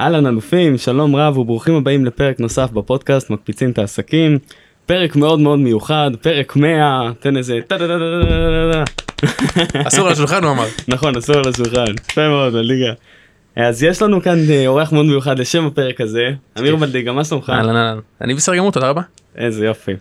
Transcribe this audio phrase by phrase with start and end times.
[0.00, 4.38] אהלן אלופים, שלום רב וברוכים הבאים לפרק נוסף בפודקאסט מקפיצים את העסקים.
[4.86, 8.84] פרק מאוד מאוד מיוחד, פרק 100, תן איזה טה-טה-טה-טה-טה-טה.
[9.88, 10.66] אסור על השולחן הוא אמר.
[10.88, 12.92] נכון, אסור על השולחן, יפה מאוד, בליגה.
[13.56, 17.50] אז יש לנו כאן אה, אורח מאוד מיוחד לשם הפרק הזה, אמיר בלדיגה, מה שלומך?
[17.50, 17.98] אהלן אהלן.
[18.20, 19.02] אני בסדר גמור תודה רבה.
[19.36, 19.92] איזה יופי.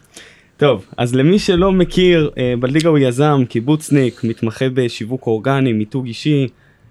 [0.57, 6.47] טוב, אז למי שלא מכיר, אה, בלדיגה הוא יזם, קיבוצניק, מתמחה בשיווק אורגני, מיתוג אישי.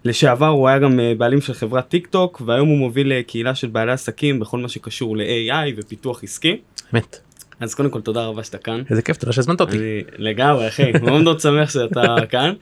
[0.06, 3.54] לשעבר הוא היה גם אה, בעלים של חברת טיק טוק, והיום הוא מוביל אה, קהילה
[3.54, 6.60] של בעלי עסקים בכל מה שקשור ל-AI ופיתוח עסקי.
[6.94, 7.20] אמת.
[7.60, 8.82] אז קודם כל תודה רבה שאתה כאן.
[8.90, 9.78] איזה כיף תודה שהזמנת אותי.
[9.78, 12.52] אני לגמרי אחי, מאוד מאוד שמח שאתה כאן.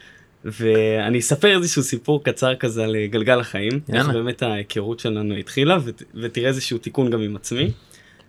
[0.44, 4.12] ואני אספר איזשהו סיפור קצר כזה על אה, גלגל החיים, איך יאללה.
[4.12, 7.70] באמת ההיכרות שלנו התחילה ות, ותראה איזשהו תיקון גם עם עצמי.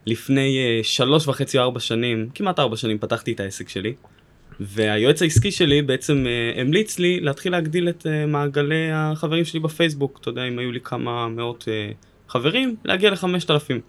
[0.06, 3.94] לפני שלוש וחצי או ארבע שנים, כמעט ארבע שנים פתחתי את העסק שלי.
[4.60, 10.18] והיועץ העסקי שלי בעצם אה, המליץ לי להתחיל להגדיל את אה, מעגלי החברים שלי בפייסבוק.
[10.22, 11.92] אתה יודע, אם היו לי כמה מאות אה,
[12.30, 13.82] חברים, להגיע לחמשת אלפים.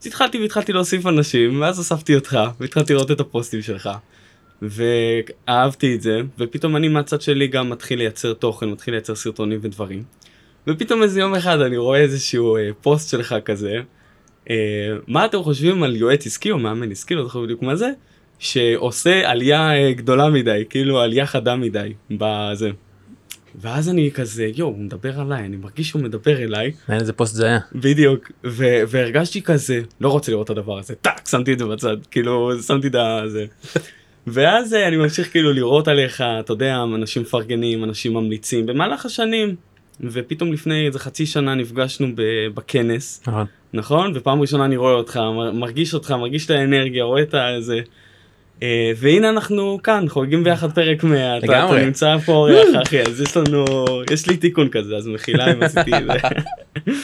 [0.00, 3.90] אז התחלתי והתחלתי להוסיף אנשים, ואז הוספתי אותך, והתחלתי לראות את הפוסטים שלך.
[4.62, 10.02] ואהבתי את זה, ופתאום אני מהצד שלי גם מתחיל לייצר תוכן, מתחיל לייצר סרטונים ודברים.
[10.66, 13.76] ופתאום איזה יום אחד אני רואה איזשהו אה, פוסט שלך כזה,
[14.50, 14.56] אה,
[15.06, 17.90] מה אתם חושבים על יועץ עסקי או מאמן עסקי, לא זוכר בדיוק מה זה,
[18.40, 22.70] שעושה עלייה אה, גדולה מדי, כאילו עלייה חדה מדי, בזה.
[23.60, 27.34] ואז אני כזה, יואו, הוא מדבר עליי, אני מרגיש שהוא מדבר אליי, מעניין איזה פוסט
[27.34, 27.58] זה היה.
[27.74, 31.96] בדיוק, ו- והרגשתי כזה, לא רוצה לראות את הדבר הזה, טאק, שמתי את זה בצד,
[32.10, 32.94] כאילו, שמתי את
[33.26, 33.46] זה.
[34.26, 39.56] ואז אה, אני ממשיך כאילו לראות עליך, אתה יודע, אנשים מפרגנים, אנשים ממליצים, במהלך השנים,
[40.00, 42.08] ופתאום לפני איזה חצי שנה נפגשנו
[42.54, 43.46] בכנס, נכון.
[43.72, 44.12] נכון?
[44.14, 47.80] ופעם ראשונה אני רואה אותך, מר- מרגיש אותך, מרגיש את האנרגיה, רואה את הזה.
[48.62, 51.84] אה, והנה אנחנו כאן חוגגים ביחד פרק 100, אתה, אתה.
[51.84, 53.64] נמצא פה אורח אחי, אז יש לנו,
[54.10, 56.92] יש לי תיקון כזה, אז מחילה אם עשיתי את זה.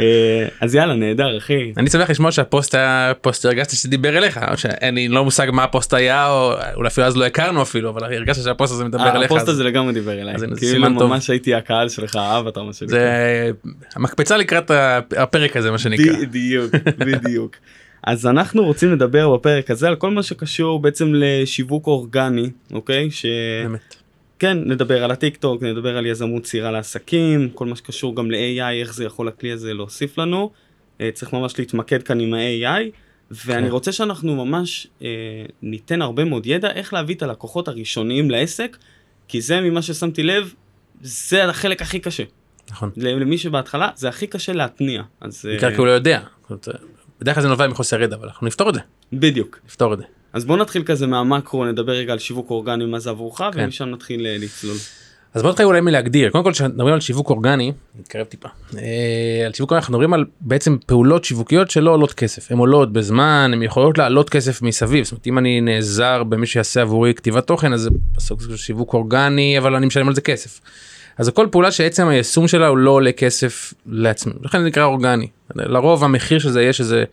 [0.00, 1.72] אה, אז יאללה נהדר אחי.
[1.76, 5.64] אני שמח לשמוע שהפוסט היה פוסט שהרגשתי שדיבר אליך או שאין לי לא מושג מה
[5.64, 9.30] הפוסט היה או אולי אפילו אז לא הכרנו אפילו אבל הרגשתי שהפוסט הזה מדבר אליך.
[9.30, 10.90] הפוסט הזה לגמרי דיבר אליי, כאילו.
[10.90, 12.98] ממש הייתי הקהל שלך, האווטאר מה שנקרא.
[12.98, 13.50] זה
[13.96, 14.70] המקפצה לקראת
[15.16, 16.16] הפרק הזה מה שנקרא.
[16.22, 17.56] בדיוק, בדיוק.
[18.06, 23.10] אז אנחנו רוצים לדבר בפרק הזה על כל מה שקשור בעצם לשיווק אורגני, אוקיי?
[23.10, 23.26] ש...
[23.62, 23.94] באמת.
[24.38, 28.80] כן, נדבר על הטיק טוק, נדבר על יזמות צעירה לעסקים, כל מה שקשור גם ל-AI,
[28.80, 30.50] איך זה יכול הכלי הזה להוסיף לנו.
[31.00, 32.82] אה, צריך ממש להתמקד כאן עם ה-AI,
[33.30, 33.72] ואני כן.
[33.72, 35.08] רוצה שאנחנו ממש אה,
[35.62, 38.76] ניתן הרבה מאוד ידע איך להביא את הלקוחות הראשוניים לעסק,
[39.28, 40.54] כי זה ממה ששמתי לב,
[41.00, 42.24] זה החלק הכי קשה.
[42.70, 42.90] נכון.
[42.96, 45.02] למי שבהתחלה זה הכי קשה להתניע.
[45.20, 46.20] אז אה, בעיקר כי הוא לא יודע.
[47.20, 48.80] בדרך כלל זה נובע מחוסר ידע אבל אנחנו נפתור את זה.
[49.12, 49.58] בדיוק.
[49.66, 50.04] נפתור את זה.
[50.32, 53.50] אז בוא נתחיל כזה מהמקרו, נדבר רגע על שיווק אורגני, מה זה עבורך, כן.
[53.56, 54.76] ומשם נתחיל אה, לצלול.
[55.34, 59.52] אז בוא נתחיל אולי מלהגדיר קודם כל כשמדברים על שיווק אורגני נתקרב טיפה אה, על
[59.52, 63.62] שיווק אורגני אנחנו מדברים על בעצם פעולות שיווקיות שלא עולות כסף הן עולות בזמן הן
[63.62, 67.80] יכולות לעלות כסף מסביב זאת אומרת אם אני נעזר במי שיעשה עבורי כתיבת תוכן אז
[67.80, 70.60] זה בסוג של שיווק אורגני אבל אני משלם על זה כסף.
[71.18, 75.26] אז כל פעולה שעצם היישום שלה הוא לא עולה כסף לעצמי לכן זה נקרא אורגני
[75.54, 77.04] לרוב המחיר של זה יש איזה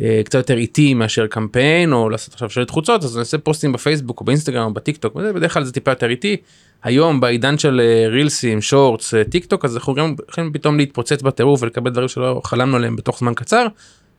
[0.00, 4.20] אה, קצת יותר איטי מאשר קמפיין או לעשות עכשיו שלט חוצות אז נעשה פוסטים בפייסבוק
[4.20, 6.36] או באינסטגרם או בטיק טוק וזה בדרך כלל זה טיפה יותר איטי.
[6.82, 11.22] היום בעידן של אה, רילסים shorts אה, טיק טוק אז אנחנו גם יכולים פתאום להתפוצץ
[11.22, 13.66] בטירוף ולקבל דברים שלא חלמנו עליהם בתוך זמן קצר.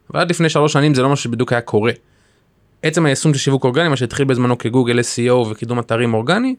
[0.09, 1.91] ועד לפני שלוש שנים זה לא מה שבדיוק היה קורה.
[2.84, 6.56] עצם היישום של שיווק אורגני מה שהתחיל בזמנו כגוגל SEO וקידום אתרים אורגני.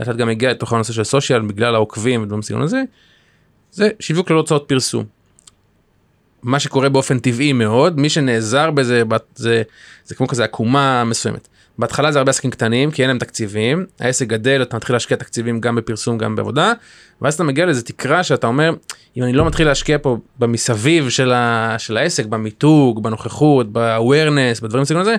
[0.00, 2.82] לאט לאט גם הגיע לתוך הנושא של סושיאל בגלל העוקבים ודברים בסגנון הזה.
[3.72, 5.04] זה שיווק ללא הוצאות פרסום.
[6.42, 9.02] מה שקורה באופן טבעי מאוד מי שנעזר בזה
[9.34, 9.62] זה
[10.04, 11.48] זה כמו כזה עקומה מסוימת.
[11.78, 15.60] בהתחלה זה הרבה עסקים קטנים כי אין להם תקציבים העסק גדל אתה מתחיל להשקיע תקציבים
[15.60, 16.72] גם בפרסום גם בעבודה
[17.22, 18.74] ואז אתה מגיע לאיזה תקרה שאתה אומר
[19.16, 24.82] אם אני לא מתחיל להשקיע פה במסביב של, ה, של העסק במיתוג בנוכחות ב-awareness בדברים
[24.82, 25.16] בסגנון הזה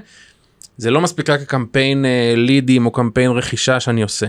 [0.78, 4.26] זה לא מספיק רק הקמפיין אה, לידים או קמפיין רכישה שאני עושה.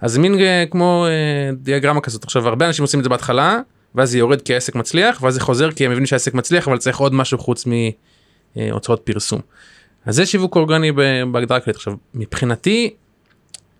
[0.00, 3.60] אז מין אה, כמו אה, דיאגרמה כזאת עכשיו הרבה אנשים עושים את זה בהתחלה
[3.94, 6.78] ואז זה יורד כי העסק מצליח ואז זה חוזר כי הם מבינים שהעסק מצליח אבל
[6.78, 7.64] צריך עוד משהו חוץ
[8.56, 9.40] מהוצאות פרסום.
[10.06, 10.92] אז זה שיווק אורגני
[11.32, 12.94] בהגדרה כללית עכשיו מבחינתי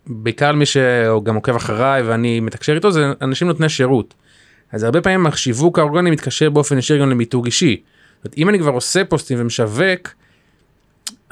[0.06, 4.14] בעיקר מי שגם עוקב אחריי ואני מתקשר איתו זה אנשים נותני שירות.
[4.72, 7.82] אז הרבה פעמים השיווק האורגני מתקשר באופן ישיר גם למיתוג אישי.
[8.38, 10.08] אם אני כבר עושה פוסטים ומשווק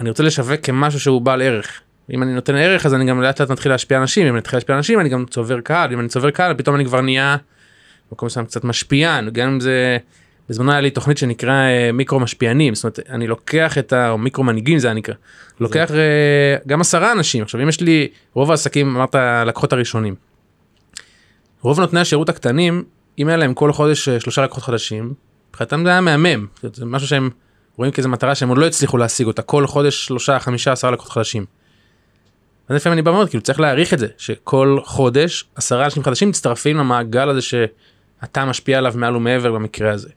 [0.01, 1.81] אני רוצה לשווק כמשהו שהוא בעל ערך.
[2.13, 4.27] אם אני נותן ערך אז אני גם לאט לאט מתחיל להשפיע אנשים.
[4.27, 5.93] אם אני מתחיל להשפיע אנשים אני גם צובר קהל.
[5.93, 7.37] אם אני צובר קהל פתאום אני כבר נהיה
[8.11, 9.31] במקום מסוים קצת משפיען.
[9.31, 9.99] גם אם זה
[10.49, 14.11] בזמנו היה לי תוכנית שנקרא אה, מיקרו משפיענים זאת אומרת אני לוקח את ה...
[14.11, 15.15] או מיקרו מנהיגים זה היה נקרא.
[15.61, 17.43] לוקח אה, גם עשרה אנשים.
[17.43, 19.15] עכשיו אם יש לי רוב העסקים אמרת
[19.47, 20.15] לקוחות הראשונים.
[21.63, 22.85] רוב נותני השירות הקטנים
[23.19, 25.15] אם היה להם כל חודש אה, שלושה לקוחות חדשים
[25.51, 26.47] מבחינתם זה היה מהמם.
[26.63, 27.31] זה משהו שהם
[27.81, 31.13] רואים כאיזה מטרה שהם עוד לא הצליחו להשיג אותה כל חודש שלושה חמישה עשרה לקוחות
[31.13, 31.45] חדשים.
[32.69, 36.29] אז לפעמים אני בא ואומר כאילו צריך להעריך את זה שכל חודש עשרה אנשים חדשים
[36.29, 40.09] מצטרפים למעגל הזה שאתה משפיע עליו מעל ומעבר במקרה הזה.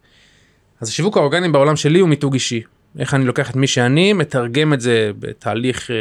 [0.82, 2.62] אז השיווק האורגני בעולם שלי הוא מיתוג אישי
[3.00, 5.96] איך אני לוקח את מי שאני מתרגם את זה בתהליך אה,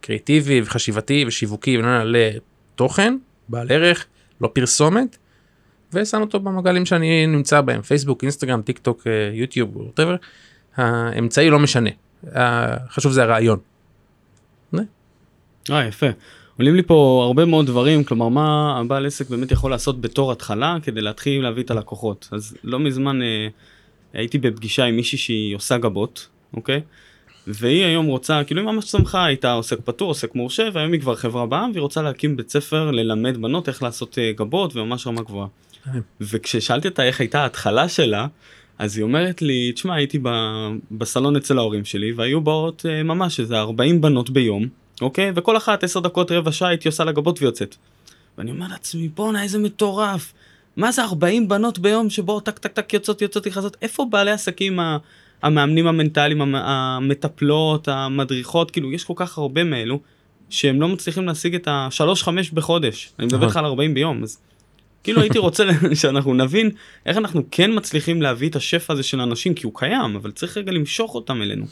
[0.00, 3.16] קריאיטיבי וחשיבתי ושיווקי לתוכן
[3.48, 4.06] בעל ערך
[4.40, 5.16] לא פרסומת.
[5.92, 10.16] ושם אותו במעגלים שאני נמצא בהם פייסבוק אינסטגרם טיק טוק אה, יוטיוב whatever.
[10.76, 11.90] האמצעי לא משנה
[12.90, 13.58] חשוב זה הרעיון.
[15.70, 16.06] אה יפה.
[16.58, 20.76] עולים לי פה הרבה מאוד דברים כלומר מה הבעל עסק באמת יכול לעשות בתור התחלה
[20.82, 23.48] כדי להתחיל להביא את הלקוחות אז לא מזמן אה,
[24.12, 26.80] הייתי בפגישה עם מישהי שהיא עושה גבות אוקיי.
[27.46, 31.14] והיא היום רוצה כאילו היא ממש צמחה הייתה עוסק פטור עוסק מורשה והיום היא כבר
[31.14, 35.22] חברה בעם והיא רוצה להקים בית ספר ללמד בנות איך לעשות uh, גבות וממש רמה
[35.22, 35.46] גבוהה.
[36.20, 38.26] וכששאלתי אותה איך הייתה ההתחלה שלה
[38.82, 40.28] אז היא אומרת לי תשמע הייתי ב,
[40.90, 44.66] בסלון אצל ההורים שלי והיו באות uh, ממש איזה 40 בנות ביום
[45.00, 47.76] אוקיי וכל אחת 10 דקות רבע שעה הייתי עושה לה גבות ויוצאת.
[48.38, 50.32] ואני אומר לעצמי בואנה איזה מטורף.
[50.76, 54.78] מה זה 40 בנות ביום שבו טק טק טק יוצאות יוצאות נכנסות איפה בעלי עסקים
[55.42, 60.00] המאמנים המנטליים, המטפלות, המדריכות, כאילו יש כל כך הרבה מאלו
[60.50, 63.12] שהם לא מצליחים להשיג את השלוש חמש בחודש.
[63.18, 63.48] אני מדבר נכון.
[63.48, 64.38] איתך על 40 ביום, אז
[65.04, 65.64] כאילו הייתי רוצה
[65.94, 66.70] שאנחנו נבין
[67.06, 70.56] איך אנחנו כן מצליחים להביא את השפע הזה של האנשים, כי הוא קיים, אבל צריך
[70.56, 71.66] רגע למשוך אותם אלינו.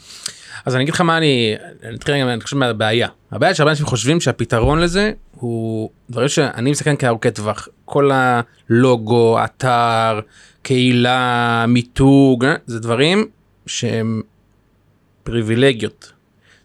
[0.65, 3.85] אז אני אגיד לך מה אני אני אתחיל רגע אני חושב מהבעיה הבעיה שהרבה אנשים
[3.85, 10.19] חושבים שהפתרון לזה הוא דברים שאני מסתכל כארוכי טווח כל הלוגו אתר
[10.61, 13.27] קהילה מיתוג אה, זה דברים
[13.65, 14.21] שהם
[15.23, 16.11] פריבילגיות.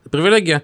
[0.05, 0.59] זה פריבילגיה.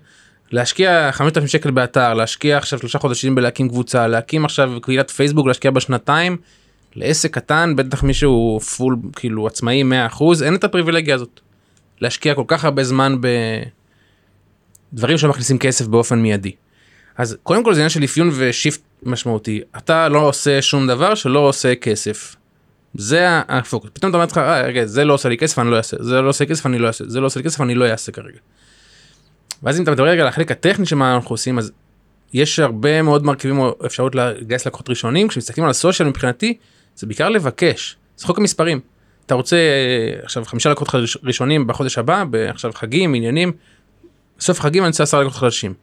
[0.53, 5.71] להשקיע 5,000 שקל באתר להשקיע עכשיו שלושה חודשים בלהקים קבוצה להקים עכשיו קהילת פייסבוק להשקיע
[5.71, 6.37] בשנתיים.
[6.95, 11.41] לעסק קטן בטח מישהו פול כאילו עצמאי 100% אין את הפריבילגיה הזאת.
[12.01, 13.17] להשקיע כל כך הרבה זמן
[14.93, 16.53] בדברים שמכניסים כסף באופן מיידי.
[17.17, 21.39] אז קודם כל זה עניין של אפיון ושיפט משמעותי אתה לא עושה שום דבר שלא
[21.39, 22.37] עושה כסף.
[22.95, 25.77] זה הפוקוס פתאום אתה אומר לך "אה, רגע זה לא עושה לי כסף אני לא
[25.77, 27.91] אעשה זה לא עושה כסף אני לא אעשה זה לא עושה לי כסף אני לא
[27.91, 28.39] אעשה כרגע.
[29.63, 31.73] ואז אם אתה מדבר רגע על החלק הטכני של מה אנחנו עושים אז
[32.33, 36.57] יש הרבה מאוד מרכיבים או אפשרות לגייס לקוחות ראשונים כשמסתכלים על הסושיאל מבחינתי
[36.97, 38.81] זה בעיקר לבקש זה חוק המספרים.
[39.27, 43.53] אתה רוצה אה, עכשיו חמישה לקוחות ראשונים בחודש הבא עכשיו חגים עניינים.
[44.39, 45.75] בסוף חגים אני רוצה עשרה לקוחות חדשים.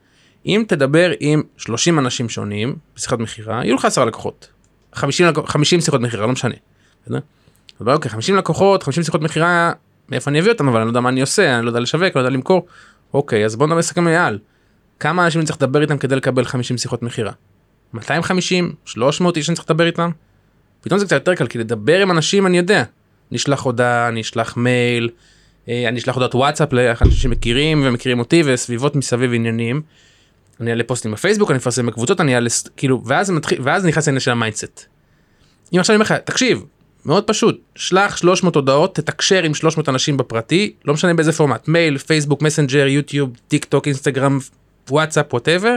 [0.45, 4.47] אם תדבר עם 30 אנשים שונים בשיחת מכירה יהיו לך עשרה לקוחות.
[4.93, 6.55] 50, לקוח- 50 שיחות מכירה לא משנה.
[7.87, 9.71] אוקיי 50 לקוחות 50 שיחות מכירה
[10.09, 12.15] מאיפה אני אביא אותם אבל אני לא יודע מה אני עושה אני לא יודע לשווק
[12.15, 12.65] לא יודע למכור.
[13.13, 14.39] אוקיי אז בוא נדבר סכם מעל.
[14.99, 17.31] כמה אנשים צריך לדבר איתם כדי לקבל 50 שיחות מכירה?
[17.93, 20.11] 250 300 איש אני צריך לדבר איתם?
[20.81, 22.83] פתאום זה קצת יותר קל כי לדבר עם אנשים אני יודע.
[23.31, 25.09] נשלח הודעה אני אשלח מייל
[25.69, 29.81] אה, אני אשלח הודעות וואטסאפ לאנשים שמכירים ומכירים אותי וסביבות מסביב עניינים.
[30.61, 34.19] אני אעלה פוסטים בפייסבוק אני אפרסם בקבוצות אני אעלה כאילו ואז מתחיל ואז נכנס לעניין
[34.19, 34.85] של ה mindset.
[35.73, 36.63] אם עכשיו אני אומר לך תקשיב
[37.05, 41.97] מאוד פשוט שלח 300 הודעות תתקשר עם 300 אנשים בפרטי לא משנה באיזה פורמט מייל
[41.97, 44.39] פייסבוק מסנג'ר יוטיוב טיק טוק אינסטגרם
[44.89, 45.75] וואטסאפ whatever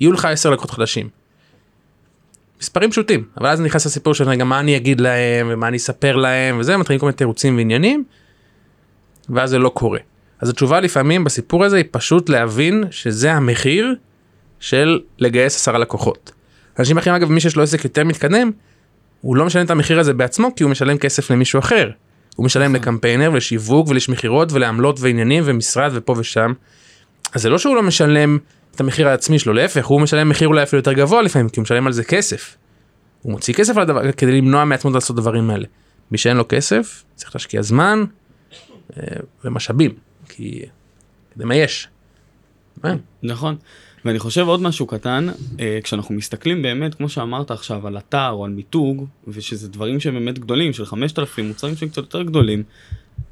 [0.00, 1.08] יהיו לך 10 לקוחות חדשים.
[2.60, 6.16] מספרים פשוטים אבל אז נכנס לסיפור של רגע מה אני אגיד להם ומה אני אספר
[6.16, 8.04] להם וזה מתחילים כל מיני תירוצים ועניינים.
[9.28, 9.98] ואז זה לא קורה.
[10.40, 13.94] אז התשובה לפעמים בסיפור הזה היא פשוט להבין שזה המחיר
[14.60, 16.32] של לגייס עשרה לקוחות.
[16.78, 18.50] אנשים אחרים אגב מי שיש לו עסק יותר מתקדם
[19.20, 21.90] הוא לא משלם את המחיר הזה בעצמו כי הוא משלם כסף למישהו אחר.
[22.36, 26.52] הוא משלם לקמפיינר ולשיווק ולאיש מכירות ולעמלות ועניינים ומשרד ופה ושם.
[27.34, 28.38] אז זה לא שהוא לא משלם
[28.74, 31.62] את המחיר העצמי שלו להפך הוא משלם מחיר אולי אפילו יותר גבוה לפעמים כי הוא
[31.62, 32.56] משלם על זה כסף.
[33.22, 35.66] הוא מוציא כסף על הדבר כדי למנוע מעצמו לעשות דברים האלה.
[36.10, 38.04] מי שאין לו כסף צריך להשקיע זמן
[38.96, 39.02] אה,
[39.44, 39.90] ומשאבים
[40.28, 40.62] כי
[41.34, 41.88] כדי מה יש.
[43.22, 43.56] נכון.
[44.04, 45.26] ואני חושב עוד משהו קטן,
[45.60, 50.14] אה, כשאנחנו מסתכלים באמת, כמו שאמרת עכשיו, על אתר או על מיתוג, ושזה דברים שהם
[50.14, 52.62] באמת גדולים, של 5,000 מוצרים שהם קצת יותר גדולים,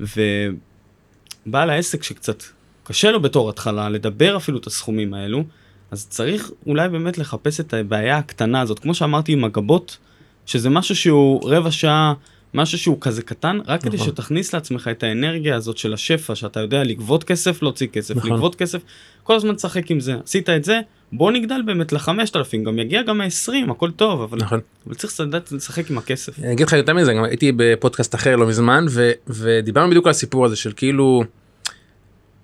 [0.00, 2.42] ובעל העסק שקצת
[2.84, 5.44] קשה לו בתור התחלה לדבר אפילו את הסכומים האלו,
[5.90, 9.98] אז צריך אולי באמת לחפש את הבעיה הקטנה הזאת, כמו שאמרתי עם הגבות,
[10.46, 12.14] שזה משהו שהוא רבע שעה,
[12.58, 14.08] משהו שהוא כזה קטן, רק כדי נכון.
[14.08, 18.32] שתכניס לעצמך את האנרגיה הזאת של השפע, שאתה יודע לגבות כסף, להוציא כסף, נכון.
[18.32, 18.82] לגבות כסף,
[19.22, 20.16] כל הזמן תשחק עם זה.
[20.24, 20.80] עשית את זה,
[21.12, 24.60] בוא נגדל באמת לחמשת אלפים, גם יגיע גם ה-20, הכל טוב, אבל, נכון.
[24.86, 26.38] אבל צריך לדעת לשחק עם הכסף.
[26.38, 30.10] אני אגיד לך יותר מזה גם הייתי בפודקאסט אחר לא מזמן ו, ודיברנו בדיוק על
[30.10, 31.24] הסיפור הזה של כאילו.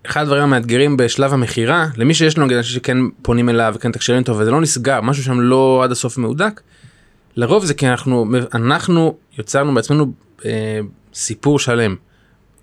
[0.07, 4.19] אחד הדברים המאתגרים בשלב המכירה למי שיש לנו נגיד אנשים שכן פונים אליו וכן תקשרים
[4.19, 6.61] איתו וזה לא נסגר משהו שם לא עד הסוף מהודק.
[7.37, 10.07] לרוב זה כי אנחנו אנחנו יצרנו בעצמנו
[10.45, 10.81] אה,
[11.15, 11.97] סיפור שלם.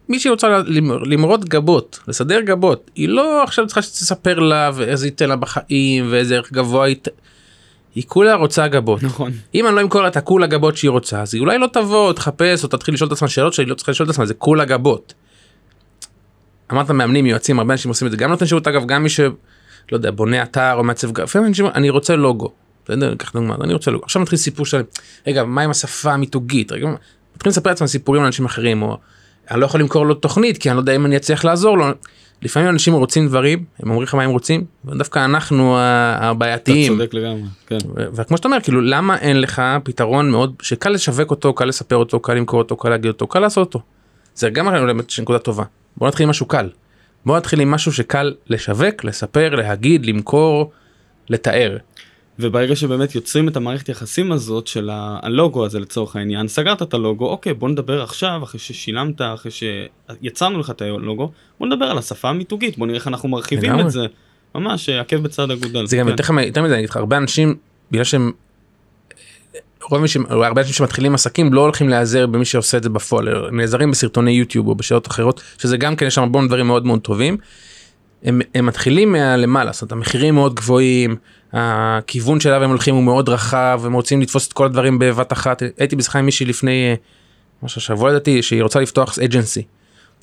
[0.10, 5.30] מישהי רוצה למ- למרוד גבות, לסדר גבות, היא לא עכשיו צריכה שתספר לה ואיזה ייתן
[5.30, 6.96] לה בחיים ואיזה ערך גבוה היא...
[7.96, 9.04] היא כולה רוצה גבות.
[9.04, 9.32] נכון.
[9.56, 12.64] אם אני לא אמכור את הכולה גבות שהיא רוצה אז היא אולי לא תבוא תחפש
[12.64, 15.14] או תתחיל לשאול את עצמה שאלות שהיא לא צריכה לשאול את עצמה זה כולה גבות.
[16.72, 19.32] אמרת מאמנים יועצים הרבה אנשים עושים את זה גם נותן שירות אגב גם מי שלא
[19.92, 22.52] יודע בונה אתר או מעצב גב לפעמים אנשים אומרים, אני רוצה לוגו.
[22.86, 24.82] בסדר קח דוגמא אני רוצה עכשיו מתחיל סיפור שלם
[25.28, 26.88] רגע מה עם השפה המיתוגית רגע
[27.36, 28.98] מתחילים לספר לעצמם סיפורים לאנשים אחרים או
[29.52, 31.86] אני לא יכול למכור לו תוכנית כי אני לא יודע אם אני אצליח לעזור לו.
[32.42, 36.98] לפעמים אנשים רוצים דברים הם אומרים לך מה הם רוצים ודווקא אנחנו ה- אתה הבעייתיים
[36.98, 37.42] צודק לגמרי.
[37.68, 37.78] כן.
[37.96, 42.20] וכמו שאתה אומר כאילו למה אין לך פתרון מאוד שקל לשווק אותו קל לספר אותו
[42.20, 43.86] קל למכור אותו קל להגיד אותו קל לעשות אותו.
[44.36, 44.68] זה גם
[45.22, 45.64] נקודה טובה
[45.98, 46.70] בוא נתחיל עם משהו קל.
[47.26, 50.72] בוא נתחיל עם משהו שקל לשווק לספר להגיד למכור
[51.30, 51.78] לתאר.
[52.40, 57.30] וברגע שבאמת יוצרים את המערכת יחסים הזאת של הלוגו הזה לצורך העניין, סגרת את הלוגו,
[57.30, 62.30] אוקיי בוא נדבר עכשיו, אחרי ששילמת, אחרי שיצרנו לך את הלוגו, בוא נדבר על השפה
[62.30, 63.80] המיתוגית, בוא נראה איך אנחנו מרחיבים.
[63.80, 64.06] את זה.
[64.56, 65.86] ממש אה, עקב בצד אגודל.
[65.86, 66.12] זה גם כן.
[66.12, 67.56] יותר יותר מזה אני אגיד לך הרבה אנשים
[67.92, 68.32] בגלל שהם.
[69.90, 70.18] רוב ש...
[70.30, 74.68] הרבה אנשים שמתחילים עסקים לא הולכים להיעזר במי שעושה את זה בפועל נעזרים בסרטוני יוטיוב
[74.68, 77.38] או בשאלות אחרות שזה גם כן יש שם המון דברים מאוד מאוד טובים.
[78.24, 81.16] הם, הם מתחילים מלמעלה זאת אומרת המחירים מאוד גבוהים
[81.54, 85.64] הכיוון שאליו הם הולכים הוא מאוד רחב הם רוצים לתפוס את כל הדברים בבת אחת
[85.78, 86.96] הייתי בשיחה עם מישהי לפני אה,
[87.64, 89.64] משהו שבוע לדעתי שהיא רוצה לפתוח אג'נסי.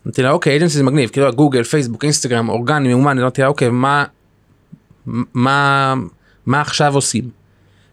[0.06, 3.70] אמרתי לה אוקיי אג'נסי זה מגניב כאילו גוגל פייסבוק אינסטגרם אורגני מאומן אמרתי לה אוקיי
[3.70, 4.04] מה
[5.34, 5.94] מה
[6.46, 7.30] מה עכשיו עושים.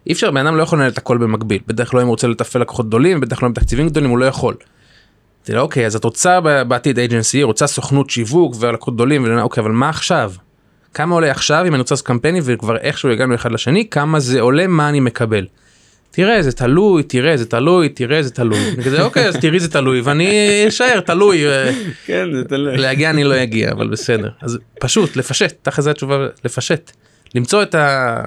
[0.08, 2.28] אי אפשר בן אדם לא יכול לנהל את הכל במקביל בדרך כלל אם הוא רוצה
[2.28, 4.54] לתפעל לקוחות גדולים בדרך כלל עם תקציבים גדולים הוא לא יכול.
[4.54, 9.72] אמרתי לה אוקיי אז את רוצה בעתיד אג'נסי רוצה סוכנות שיווק ולקוחות גדולים אוקיי אבל
[9.72, 10.32] מה עכשיו.
[10.96, 14.42] כמה עולה עכשיו אם אני רוצה לעשות קמפיינים וכבר איכשהו הגענו אחד לשני כמה זה
[14.42, 15.46] עולה מה אני מקבל.
[16.12, 18.76] תראה זה תלוי תראה זה תלוי תראה זה תלוי.
[18.86, 20.28] כזה אוקיי אז תראי זה תלוי ואני
[20.68, 21.48] אשאר תלוי.
[21.48, 21.72] אה,
[22.06, 22.78] כן, זה תלוי.
[22.78, 26.92] להגיע אני לא אגיע אבל בסדר אז פשוט לפשט תכף זה התשובה לפשט
[27.36, 28.22] למצוא את ה...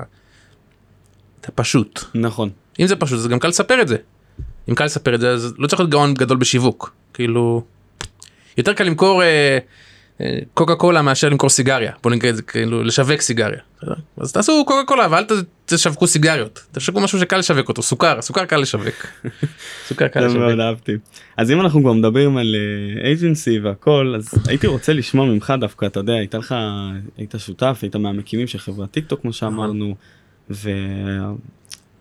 [1.41, 2.51] את הפשוט נכון.
[2.81, 3.97] אם זה פשוט זה גם קל לספר את זה.
[4.69, 7.63] אם קל לספר את זה אז לא צריך להיות גאון גדול בשיווק כאילו
[8.57, 9.59] יותר קל למכור אה,
[10.55, 13.61] קוקה קולה מאשר למכור סיגריה בוא נגיד זה כאילו לשווק סיגריה?
[14.17, 15.33] אז תעשו קוקה קולה ואל ת-
[15.67, 19.07] תשווקו סיגריות תשווקו משהו שקל לשווק אותו סוכר סוכר קל לשווק.
[19.89, 20.39] סוכר קל לשווק.
[20.43, 20.93] מאוד אהבתי.
[21.37, 22.57] אז אם אנחנו כבר מדברים על
[23.05, 26.55] agency והכל, אז הייתי רוצה לשמוע ממך דווקא, אתה יודע, הייתה לך,
[27.17, 29.95] היית שותף, היית מהמקימים של חברת טיק טוק כמו שאמרנו,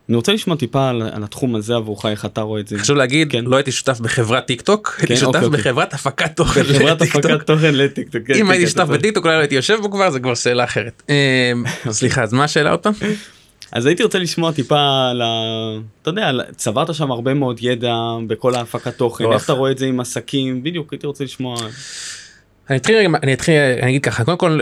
[0.10, 2.78] ואני רוצה לשמוע טיפה על, על התחום הזה עבורך, איך אתה רואה את זה.
[2.78, 3.46] חשוב להגיד כן.
[3.46, 5.60] לא הייתי שותף בחברת טיק טוק הייתי כן, שותף אוקיי, אוקיי.
[5.60, 7.26] בחברת הפקת תוכן חברת לטיק טוק.
[7.26, 8.22] הפקת תוכן לטיק טוק.
[8.28, 10.20] כן, אם כן, הייתי כן, שותף בטיק טוק אולי לא הייתי יושב בו כבר זה
[10.20, 11.04] כבר שאלה אחרת.
[11.10, 11.52] אה,
[11.92, 12.94] סליחה אז מה השאלה עוד פעם?
[13.72, 15.28] אז הייתי רוצה לשמוע טיפה על ה...
[16.02, 17.96] אתה יודע, צברת שם הרבה מאוד ידע
[18.28, 19.32] בכל ההפקת תוכן.
[19.32, 21.58] איך אתה רואה את זה עם עסקים, בדיוק, הייתי רוצה לשמוע.
[22.70, 24.60] אני אתחיל אני אתחיל אני אגיד ככה קודם כל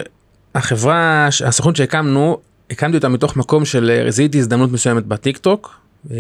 [0.56, 2.38] החברה הסוכנות שהקמנו
[2.72, 5.76] הקמתי אותה מתוך מקום של אה, זיהיתי הזדמנות מסוימת בטיק טוק.
[6.12, 6.18] אה,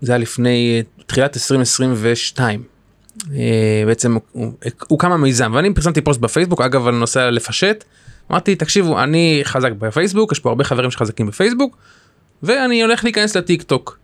[0.00, 2.62] זה היה לפני אה, תחילת 2022.
[3.34, 4.52] אה, בעצם הוא-
[4.98, 7.84] קם המיזם ואני פרסמתי פוסט בפייסבוק אגב על נושא לפשט.
[8.30, 11.76] אמרתי תקשיבו אני חזק בפייסבוק יש פה הרבה חברים שחזקים בפייסבוק
[12.42, 13.98] ואני הולך להיכנס לטיק טוק.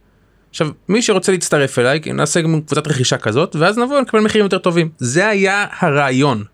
[0.50, 4.58] עכשיו מי שרוצה להצטרף אליי נעשה גם קבוצת רכישה כזאת ואז נבוא לקבל מחירים יותר
[4.58, 6.44] טובים זה היה הרעיון.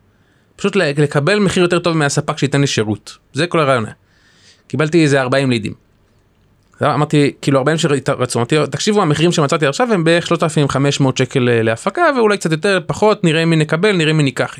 [0.56, 3.84] פשוט לקבל מחיר יותר טוב מהספק שייתן לי שירות זה כל הרעיון.
[3.84, 3.94] היה.
[4.68, 5.72] קיבלתי איזה 40 לידים.
[6.82, 12.02] אמרתי כאילו 40 שרצו אמרתי תקשיבו המחירים שמצאתי עכשיו הם בערך 3,500 שקל אה, להפקה
[12.16, 14.58] ואולי קצת יותר פחות נראה מי נקבל נראה מי ניקח.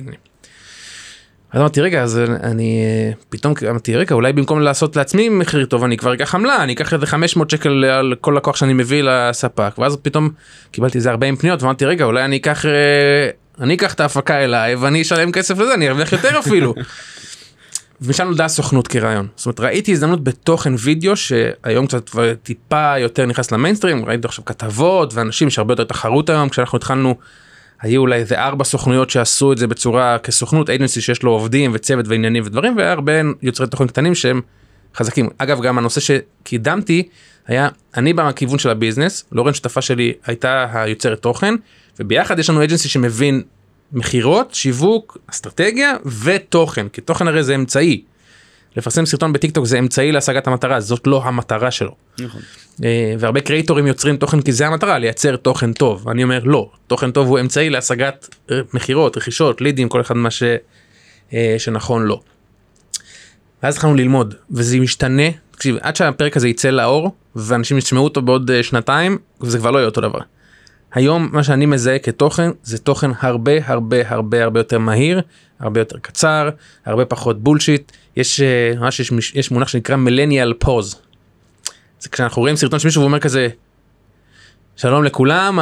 [1.52, 5.84] אז אמרתי רגע אז אני אה, פתאום אמרתי רגע אולי במקום לעשות לעצמי מחיר טוב
[5.84, 9.78] אני כבר אקח עמלה אני אקח איזה 500 שקל על כל לקוח שאני מביא לספק
[9.78, 10.30] ואז פתאום
[10.70, 12.70] קיבלתי איזה 40 פניות ואמרתי רגע אולי אני אקח אה,
[13.60, 16.74] אני אקח את ההפקה אליי ואני אשלם כסף לזה אני ארוויח יותר אפילו.
[18.00, 23.26] ומשם נולדה הסוכנות כרעיון זאת אומרת ראיתי הזדמנות בתוכן וידאו שהיום קצת כבר טיפה יותר
[23.26, 27.14] נכנס למיינסטרים ראיתי עכשיו כתבות ואנשים שהרבה יותר תחרות היום כשאנחנו התחלנו.
[27.80, 32.08] היו אולי איזה ארבע סוכנויות שעשו את זה בצורה כסוכנות אייג'נסי שיש לו עובדים וצוות
[32.08, 33.12] ועניינים ודברים והיה הרבה
[33.42, 34.40] יוצרי תוכן קטנים שהם
[34.96, 37.08] חזקים אגב גם הנושא שקידמתי
[37.46, 41.54] היה אני בכיוון של הביזנס לורן שותפה שלי הייתה היוצרת תוכן
[42.00, 43.42] וביחד יש לנו אייג'נסי שמבין
[43.92, 48.02] מכירות שיווק אסטרטגיה ותוכן כי תוכן הרי זה אמצעי.
[48.76, 51.94] לפרסם סרטון בטיק טוק זה אמצעי להשגת המטרה זאת לא המטרה שלו.
[52.18, 52.40] נכון.
[52.84, 57.10] אה, והרבה קריאטורים יוצרים תוכן כי זה המטרה לייצר תוכן טוב אני אומר לא תוכן
[57.10, 60.42] טוב הוא אמצעי להשגת אה, מכירות רכישות לידים כל אחד מה ש,
[61.32, 62.22] אה, שנכון לו.
[63.62, 68.50] ואז התחלנו ללמוד וזה משתנה תקשיב עד שהפרק הזה יצא לאור ואנשים ישמעו אותו בעוד
[68.62, 70.18] שנתיים זה כבר לא יהיה אותו דבר.
[70.94, 75.20] היום מה שאני מזהה כתוכן זה תוכן הרבה הרבה הרבה הרבה יותר מהיר
[75.60, 76.50] הרבה יותר קצר
[76.86, 81.00] הרבה פחות בולשיט יש אה, ממש יש, יש מונח שנקרא מילניאל פוז.
[82.00, 83.48] זה כשאנחנו רואים סרטון שמישהו אומר כזה
[84.76, 85.58] שלום לכולם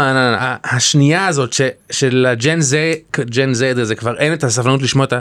[0.64, 5.12] השנייה הזאת ש, של הג'ן זה ג'ן זד הזה כבר אין את הסבלנות לשמוע את
[5.12, 5.18] ה...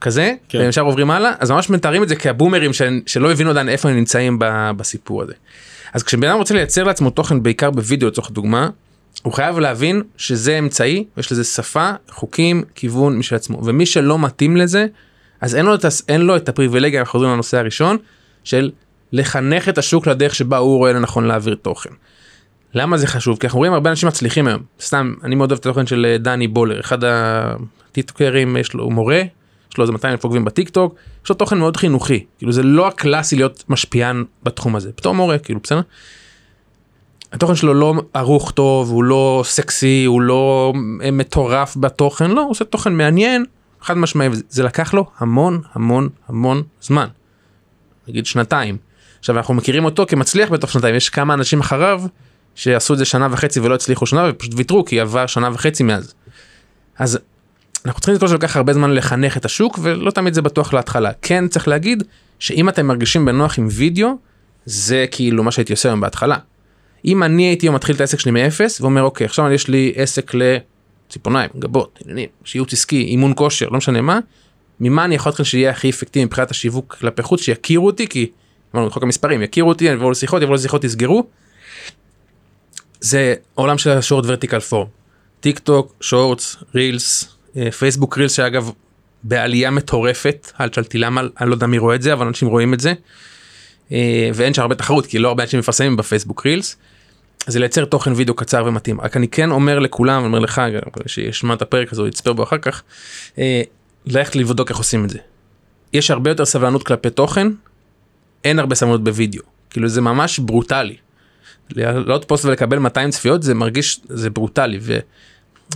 [0.00, 0.58] כזה כן.
[0.58, 3.88] והם ישר עוברים הלאה אז ממש מתארים את זה כבומרים של, שלא הבינו עדיין איפה
[3.88, 5.32] הם נמצאים ב, בסיפור הזה.
[5.92, 8.68] אז כשבן אדם רוצה לייצר לעצמו תוכן בעיקר בווידאו לצורך דוגמה
[9.22, 13.64] הוא חייב להבין שזה אמצעי ויש לזה שפה חוקים כיוון משל עצמו.
[13.64, 14.86] ומי שלא מתאים לזה
[15.40, 17.96] אז אין לו את, אין לו את הפריבילגיה אנחנו חוזרים לנושא הראשון
[18.44, 18.70] של
[19.12, 21.90] לחנך את השוק לדרך שבה הוא רואה לנכון להעביר תוכן.
[22.74, 23.38] למה זה חשוב?
[23.38, 24.62] כי אנחנו רואים הרבה אנשים מצליחים היום.
[24.80, 26.80] סתם אני מאוד אוהב את התוכן של אה, דני בולר.
[26.80, 29.22] אחד הטיקטוקרים יש לו מורה
[29.72, 32.24] יש לו איזה 200 אלף עוקבים בטיק טוק יש לו תוכן מאוד חינוכי.
[32.38, 34.90] כאילו זה לא הקלאסי להיות משפיען בתחום הזה.
[34.96, 35.80] בתור מורה כאילו בסדר.
[37.32, 40.72] התוכן שלו לא ערוך טוב הוא לא סקסי הוא לא
[41.12, 43.44] מטורף בתוכן לא הוא עושה תוכן מעניין
[43.80, 47.08] חד משמעי זה לקח לו המון המון המון זמן.
[48.08, 48.76] נגיד שנתיים.
[49.18, 52.02] עכשיו אנחנו מכירים אותו כמצליח בתוך שנתיים יש כמה אנשים אחריו
[52.54, 56.14] שעשו את זה שנה וחצי ולא הצליחו שנה ופשוט ויתרו כי עבר שנה וחצי מאז.
[56.98, 57.18] אז
[57.86, 61.48] אנחנו צריכים לזכור שלוקח הרבה זמן לחנך את השוק ולא תמיד זה בטוח להתחלה כן
[61.48, 62.02] צריך להגיד
[62.38, 64.16] שאם אתם מרגישים בנוח עם וידאו
[64.64, 66.36] זה כאילו מה שהייתי עושה היום בהתחלה.
[67.04, 71.50] אם אני הייתי מתחיל את העסק שלי מאפס ואומר אוקיי עכשיו יש לי עסק לציפורניים
[71.58, 74.18] גבות עניינים שיוץ עסקי אימון כושר לא משנה מה
[74.80, 78.30] ממה אני יכול להתחיל שיהיה הכי אפקטיבי מבחינת השיווק כלפי חוץ שיכירו אותי כי
[78.74, 81.26] אמרנו חוק המספרים יכירו אותי יבואו לשיחות יבואו לשיחות יסגרו.
[83.00, 84.86] זה עולם של ה short vertical form
[85.40, 87.36] טיק טוק shorts reels
[87.78, 88.70] פייסבוק reels שאגב
[89.22, 92.74] בעלייה מטורפת אל תשאלתי למה אני לא יודע מי רואה את זה אבל אנשים רואים
[92.74, 92.92] את זה.
[93.92, 96.76] אה, ואין שם הרבה תחרות כי לא הרבה אנשים מפרסמים בפייסבוק reels.
[97.46, 100.62] זה לייצר תוכן וידאו קצר ומתאים רק אני כן אומר לכולם אומר לך
[101.06, 102.82] שישמע את הפרק הזה יצפה בו אחר כך.
[103.38, 103.62] אה,
[104.06, 105.18] ללכת לבדוק איך עושים את זה.
[105.92, 107.48] יש הרבה יותר סבלנות כלפי תוכן
[108.44, 110.96] אין הרבה סבלנות בווידאו כאילו זה ממש ברוטלי.
[111.70, 114.98] לעלות פוסט ולקבל 200 צפיות זה מרגיש זה ברוטלי ו...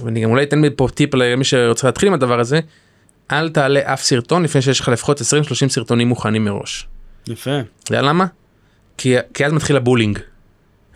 [0.04, 2.60] ואני גם אולי אתן פה טיפ למי שרוצה להתחיל עם הדבר הזה.
[3.30, 5.24] אל תעלה אף סרטון לפני שיש לך לפחות 20-30
[5.68, 6.86] סרטונים מוכנים מראש.
[7.26, 7.60] יפה.
[7.82, 8.26] אתה יודע למה?
[8.98, 10.18] כי, כי אז מתחיל הבולינג.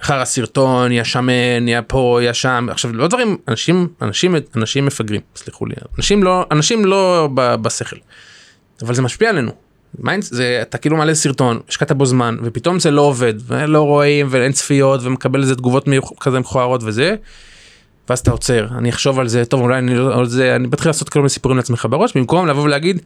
[0.02, 2.66] אחר הסרטון, יא שמן, יא פה, יא שם.
[2.70, 5.74] עכשיו לא דברים, אנשים, אנשים, אנשים מפגרים, סלחו לי.
[5.98, 7.96] אנשים לא, אנשים לא ב, בשכל.
[8.82, 9.52] אבל זה משפיע עלינו.
[9.98, 14.26] mind, זה, אתה כאילו מעלה סרטון, השקעת בו זמן, ופתאום זה לא עובד, ולא רואים,
[14.30, 15.88] ואין צפיות, ומקבל איזה תגובות
[16.20, 17.14] כזה מכוערות וזה.
[18.08, 20.88] ואז אתה עוצר, אני אחשוב על זה, טוב אולי אני לא, על זה, אני מתחיל
[20.88, 23.00] לעשות כל מיני סיפורים לעצמך בראש, במקום לבוא ולהגיד,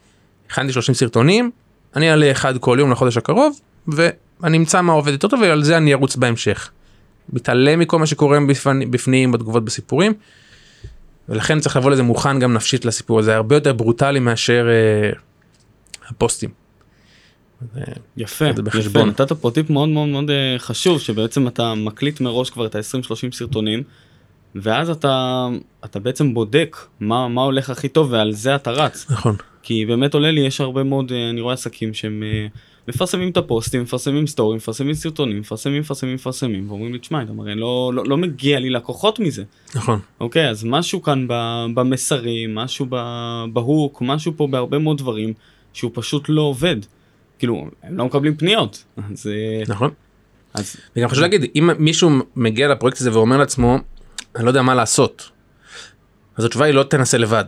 [0.51, 1.51] הכנתי 30 סרטונים,
[1.97, 5.77] אני אעלה אחד כל יום לחודש הקרוב, ואני אמצא מה עובד יותר טוב ועל זה
[5.77, 6.71] אני ארוץ בהמשך.
[7.33, 10.13] מתעלם מכל מה שקורה בפני- בפנים בתגובות בסיפורים.
[11.29, 15.11] ולכן צריך לבוא לזה מוכן גם נפשית לסיפור הזה הרבה יותר ברוטלי מאשר אה,
[16.09, 16.51] הפוסטים.
[18.17, 19.09] יפה, זה יפה, בחשבון.
[19.09, 23.33] נתת פה טיפ מאוד מאוד מאוד אה, חשוב, שבעצם אתה מקליט מראש כבר את ה-20-30
[23.33, 23.83] סרטונים,
[24.55, 25.47] ואז אתה,
[25.85, 29.07] אתה בעצם בודק מה, מה הולך הכי טוב ועל זה אתה רץ.
[29.11, 29.37] נכון.
[29.63, 32.47] כי באמת עולה לי, יש הרבה מאוד, אה, אני רואה עסקים שהם אה,
[32.89, 37.93] מפרסמים את הפוסטים, מפרסמים סטורים, מפרסמים סרטונים, מפרסמים, מפרסמים, מפרסמים, ואומרים לי, תשמע, מראה, לא,
[37.95, 39.45] לא, לא מגיע לי לקוחות מזה.
[39.75, 40.01] נכון.
[40.21, 41.27] אוקיי, אז משהו כאן
[41.75, 42.87] במסרים, משהו
[43.53, 45.33] בהוק, משהו פה בהרבה מאוד דברים,
[45.73, 46.77] שהוא פשוט לא עובד.
[47.39, 48.85] כאילו, הם לא מקבלים פניות.
[49.13, 49.27] אז...
[49.27, 49.91] אה, נכון.
[50.55, 53.79] אז וגם חשוב להגיד אם מישהו מגיע לפרויקט הזה ואומר לעצמו
[54.37, 55.31] אני לא יודע מה לעשות.
[56.37, 57.45] אז התשובה היא לא תנסה לבד.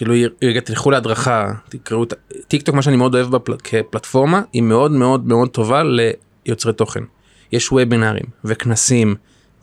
[0.00, 2.14] כאילו רגע תלכו להדרכה תקראו את
[2.48, 3.56] טיק טוק מה שאני מאוד אוהב בפל...
[3.64, 5.82] כפלטפורמה היא מאוד מאוד מאוד טובה
[6.46, 7.00] ליוצרי תוכן.
[7.52, 9.14] יש וובינארים וכנסים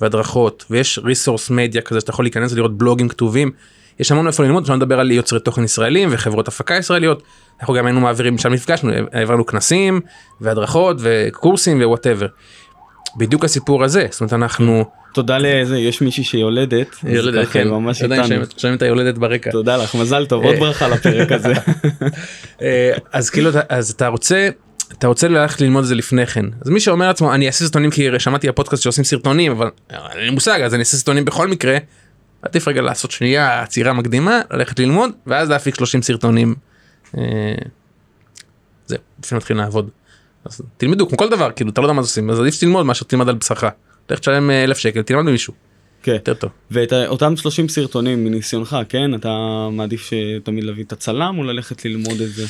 [0.02, 3.52] והדרכות ויש resource מדיה כזה שאתה יכול להיכנס ולראות בלוגים כתובים.
[4.00, 7.24] יש המון איפה ללמוד, אפשר לדבר על יוצרי תוכן ישראלים וחברות הפקה ישראליות.
[7.60, 10.02] אנחנו גם היינו מעבירים, שם נפגשנו, העברנו כנסים
[10.42, 12.28] והדרכות וקורסים ו whatever.
[13.18, 14.86] בדיוק הסיפור הזה, זאת אומרת אנחנו...
[15.18, 16.96] תודה לזה, יש מישהי שיולדת.
[17.04, 18.24] יולדת, כן, ממש איתנו.
[18.58, 19.52] שומעים- את היולדת ברקע.
[19.52, 20.60] תודה לך, מזל טוב, עוד אה.
[20.60, 21.54] ברכה לפרק הזה.
[22.62, 24.50] אה, אז כאילו אז אתה רוצה
[24.98, 27.92] אתה רוצה ללכת ללמוד את זה לפני כן אז מי שאומר לעצמו אני אעשה סרטונים
[27.92, 31.78] כי שמעתי בפודקאסט שעושים סרטונים אבל אין לי מושג אז אני אעשה סרטונים בכל מקרה.
[32.42, 36.56] עדיף רגע לעשות שנייה עצירה מקדימה ללכת ללמוד ואז להפיק 30 סרטונים.
[37.18, 37.22] אה,
[38.88, 39.90] זהו לפני מתחילים לעבוד.
[40.46, 42.86] אז תלמדו כמו כל דבר כאילו אתה לא יודע מה זה עושים אז עדיף שתלמוד
[42.86, 43.64] מאשר תלמד על בשרך.
[44.12, 45.54] לך תשלם אה, אלף שקל תלמד ממישהו
[46.04, 46.14] כן.
[46.14, 46.50] יותר טוב.
[46.72, 49.16] ואת אותם 30 סרטונים מניסיונך, כן?
[49.16, 49.30] אתה
[49.72, 52.46] מעדיף שתמיד להביא את הצלם או ללכת ללמוד את זה?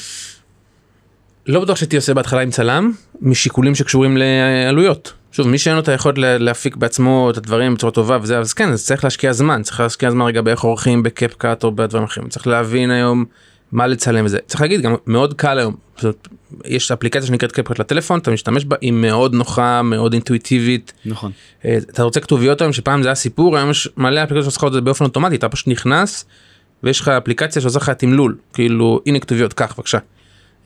[1.48, 2.92] לא בטוח שהייתי עושה בהתחלה עם צלם
[3.22, 5.14] משיקולים שקשורים לעלויות.
[5.32, 8.54] שוב מי שאין לו את היכולת לה- להפיק בעצמו את הדברים בצורה טובה וזה אז
[8.54, 12.30] כן אז צריך להשקיע זמן צריך להשקיע זמן רגע באיך עורכים בקפקאט או בדברים אחרים
[12.30, 13.26] צריך להבין היום
[13.72, 16.28] מה לצלם וזה צריך להגיד גם מאוד קל היום זאת,
[16.66, 21.32] יש אפליקציה שנקראת קפקאט לטלפון אתה משתמש בה היא מאוד נוחה מאוד אינטואיטיבית נכון.
[21.66, 24.74] אה, אתה רוצה כתוביות היום שפעם זה היה סיפור היום יש מלא אפליקציות שעושות את
[24.74, 26.26] זה באופן אוטומטי אתה פשוט נכנס
[26.84, 29.98] ויש לך אפליקציה שעושה לך תמלול כאילו הנה כתוביות קח בבקשה.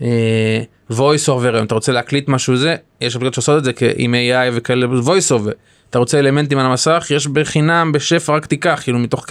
[0.01, 0.61] אה,
[0.91, 4.49] voice over היום אתה רוצה להקליט משהו זה יש אפליקציות שעושות את זה עם AI
[4.53, 5.51] וכאלה voice over
[5.89, 9.25] אתה רוצה אלמנטים על המסך יש בחינם בשפע רק תיקח כאילו מתוך.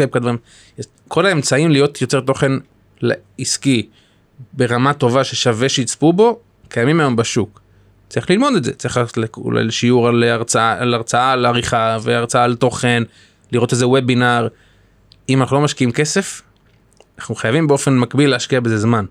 [0.79, 2.53] יש- כל האמצעים להיות יוצר תוכן
[3.39, 3.89] עסקי
[4.53, 7.61] ברמה טובה ששווה שיצפו בו קיימים היום בשוק.
[8.09, 12.45] צריך ללמוד את זה צריך ללכת אולי לשיעור על הרצאה על הרצאה על עריכה והרצאה
[12.45, 13.03] על תוכן
[13.53, 14.49] לראות איזה וובינר.
[15.29, 16.43] אם אנחנו לא משקיעים כסף
[17.19, 19.05] אנחנו חייבים באופן מקביל להשקיע בזה זמן.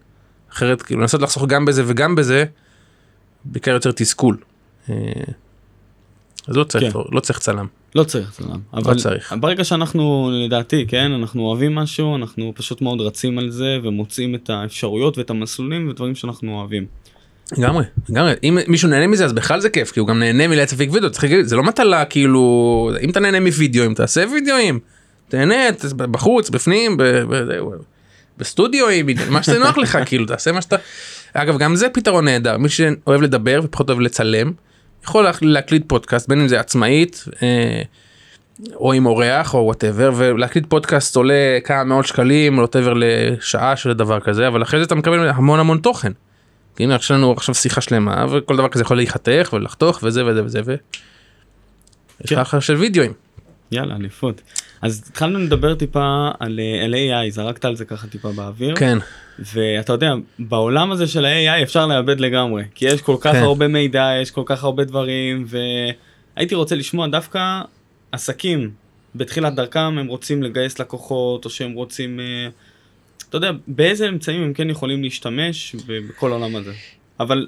[0.53, 2.45] אחרת כאילו לנסות לחסוך גם בזה וגם בזה
[3.45, 4.37] בעיקר יותר תסכול.
[4.89, 4.95] אה,
[6.47, 6.99] אז לא צריך, כן.
[7.11, 7.67] לא צריך צלם.
[7.95, 8.59] לא צריך צלם.
[8.73, 9.33] אבל צריך.
[9.39, 14.49] ברגע שאנחנו, לדעתי, כן, אנחנו אוהבים משהו, אנחנו פשוט מאוד רצים על זה ומוצאים את
[14.49, 16.85] האפשרויות ואת המסלולים ודברים שאנחנו אוהבים.
[17.57, 18.33] לגמרי, לגמרי.
[18.43, 21.23] אם מישהו נהנה מזה אז בכלל זה כיף כי הוא גם נהנה מלהצפיק וידאו צריך
[21.23, 22.41] להגיד זה לא מטלה כאילו
[23.01, 24.79] אם אתה נהנה מווידאוים תעשה וידאוים.
[25.29, 27.63] תהנה ת- בחוץ בפנים ב- ב-
[28.37, 30.75] בסטודיואים מה שזה נוח לך כאילו תעשה מה שאתה.
[31.33, 34.51] אגב גם זה פתרון נהדר מי שאוהב לדבר ופחות אוהב לצלם
[35.03, 37.25] יכול לה- להקליט פודקאסט בין אם זה עצמאית.
[37.43, 37.81] אה,
[38.75, 41.33] או עם אורח או whatever ולהקליט פודקאסט עולה
[41.63, 45.59] כמה מאות שקלים או whatever לשעה של דבר כזה אבל אחרי זה אתה מקבל המון
[45.59, 46.11] המון תוכן.
[46.79, 50.61] הנה יש לנו עכשיו שיחה שלמה וכל דבר כזה יכול להיחתך ולחתוך וזה וזה וזה
[50.65, 50.75] ו...
[52.25, 53.13] יש לך של וידאוים.
[53.71, 54.41] יאללה, אליפות.
[54.81, 58.75] אז התחלנו לדבר טיפה על, אה, על AI, זרקת על זה ככה טיפה באוויר.
[58.75, 58.97] כן.
[59.39, 63.43] ואתה יודע, בעולם הזה של ה-AI אפשר לאבד לגמרי, כי יש כל כך כן.
[63.43, 65.45] הרבה מידע, יש כל כך הרבה דברים,
[66.35, 67.61] והייתי רוצה לשמוע דווקא
[68.11, 68.71] עסקים
[69.15, 72.47] בתחילת דרכם, הם רוצים לגייס לקוחות, או שהם רוצים, אה,
[73.29, 76.73] אתה יודע, באיזה אמצעים הם כן יכולים להשתמש בכל העולם הזה.
[77.19, 77.47] אבל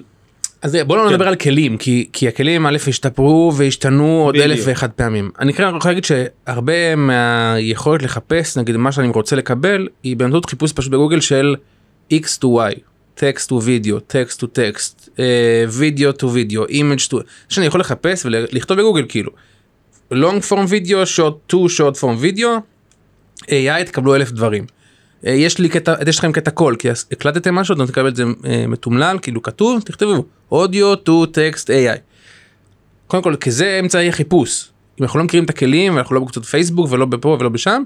[0.62, 1.12] אז בוא לא כן.
[1.12, 4.36] נדבר על כלים כי כי הכלים א' השתפרו והשתנו עוד.
[4.36, 5.30] אלף ואחד פעמים.
[5.38, 10.72] אני כן יכול להגיד שהרבה מהיכולת לחפש נגיד מה שאני רוצה לקבל היא באמצעות חיפוש
[10.72, 11.56] פשוט בגוגל של
[12.12, 12.80] x to y.
[13.16, 17.16] text to video, text to text, אה, video to video, image to,
[17.48, 19.30] שאני יכול לחפש ולכתוב בגוגל כאילו.
[20.12, 22.48] long form video, short to short form video,
[23.40, 24.66] AI תקבלו אלף דברים.
[25.26, 28.24] אה, יש לי קטע, יש לכם קטע קול, כי הקלטתם משהו, אתם תקבל את זה
[28.44, 31.98] אה, מתומלל, כאילו כתוב, תכתבו audio to text AI.
[33.06, 34.68] קודם כל, כי זה אמצעי החיפוש.
[35.00, 37.82] אם אנחנו לא מכירים את הכלים, ואנחנו לא בקבוצות פייסבוק ולא בפה ולא בשם,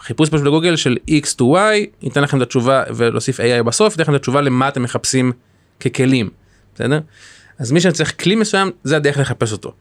[0.00, 4.02] חיפוש פשוט בגוגל של x to y, ייתן לכם את התשובה ולהוסיף AI בסוף, ייתן
[4.02, 5.32] לכם את התשובה למה אתם מחפשים
[5.80, 6.30] ככלים,
[6.74, 7.00] בסדר?
[7.58, 9.72] אז מי שצריך כלי מסוים, זה הדרך לחפש אותו.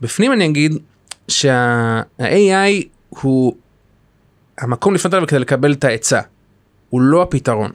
[0.00, 0.72] בפנים אני אגיד
[1.28, 3.54] שה-AI הוא
[4.60, 6.20] המקום לפנות אליו כדי לקבל את העצה,
[6.90, 7.70] הוא לא הפתרון.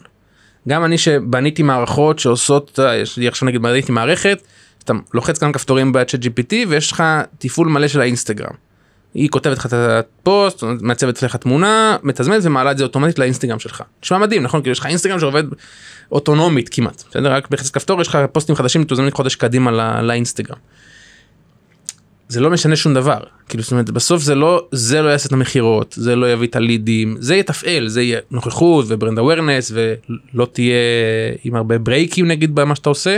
[0.67, 4.41] גם אני שבניתי מערכות שעושות, יש לי עכשיו נגיד בניתי מערכת,
[4.83, 7.03] אתה לוחץ כמה כפתורים ב-chat GPT ויש לך
[7.37, 8.53] תפעול מלא של האינסטגרם.
[9.13, 13.83] היא כותבת לך את הפוסט, מעצבת לך תמונה, מתזמנת ומעלה את זה אוטומטית לאינסטגרם שלך.
[14.03, 14.61] נשמע מדהים נכון?
[14.61, 15.43] כאילו יש לך אינסטגרם שעובד
[16.11, 17.31] אוטונומית כמעט, בסדר?
[17.31, 20.57] רק בלחיצת כפתור יש לך פוסטים חדשים מתוזמנים חודש קדימה לא- לאינסטגרם.
[22.27, 25.33] זה לא משנה שום דבר כאילו זאת אומרת בסוף זה לא זה לא יעשה את
[25.33, 30.47] המכירות זה לא יביא את הלידים זה יתפעל זה יהיה נוכחות ו brand awareness ולא
[30.51, 30.75] תהיה
[31.43, 33.17] עם הרבה ברייקים נגיד במה שאתה עושה.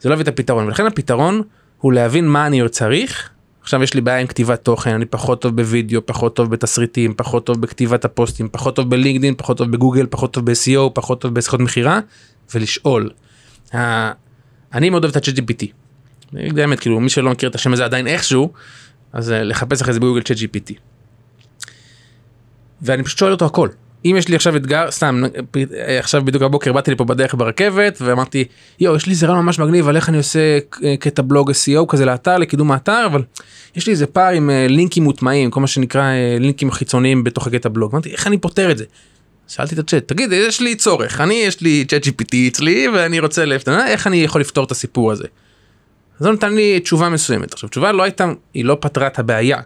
[0.00, 1.42] זה לא יביא את הפתרון ולכן הפתרון
[1.78, 3.30] הוא להבין מה אני צריך.
[3.62, 7.46] עכשיו יש לי בעיה עם כתיבת תוכן אני פחות טוב בווידאו פחות טוב בתסריטים פחות
[7.46, 11.60] טוב בכתיבת הפוסטים פחות טוב בלינקדאין פחות טוב בגוגל פחות טוב ב-SEO פחות טוב בשיחות
[11.60, 12.00] מכירה
[12.54, 13.10] ולשאול.
[14.74, 15.16] אני מאוד אוהב את
[16.54, 18.52] באמת כאילו מי שלא מכיר את השם הזה עדיין איכשהו
[19.14, 20.72] אז אה, לחפש אחרי זה בגוגל צ'אט GPT.
[22.82, 23.68] ואני פשוט שואל אותו הכל.
[24.04, 25.22] אם יש לי עכשיו אתגר סתם
[25.56, 28.44] אה, עכשיו בדיוק הבוקר באתי לפה בדרך ברכבת ואמרתי
[28.80, 32.04] יואו יש לי רעיון ממש מגניב על איך אני עושה אה, קטע בלוג SEO כזה
[32.04, 33.22] לאתר לקידום האתר אבל
[33.76, 37.92] יש לי איזה פער עם לינקים מוטמעים כל מה שנקרא לינקים חיצוניים בתוך הקטע בלוג
[37.92, 38.84] אמרתי איך אני פותר את זה.
[39.48, 43.44] שאלתי את הצ'אט תגיד יש לי צורך אני יש לי צ'אט GPT אצלי ואני רוצה
[43.44, 45.26] לפתור איך אני יכול לפתור את הסיפור הזה.
[46.18, 49.60] הוא נתן לי תשובה מסוימת עכשיו תשובה לא הייתה היא לא פתרה את הבעיה.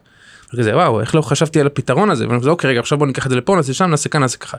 [0.50, 3.26] כזה וואו איך לא חשבתי על הפתרון הזה ואני כזה אוקיי רגע עכשיו בוא ניקח
[3.26, 4.56] את זה לפה נעשה שם נעשה כאן נעשה ככה.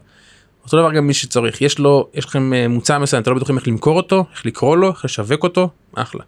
[0.64, 3.58] אותו דבר גם מי שצריך יש לו יש לכם אה, מוצר מסוים אתם לא בטוחים
[3.58, 6.22] איך למכור אותו איך לקרוא לו איך לשווק אותו אחלה.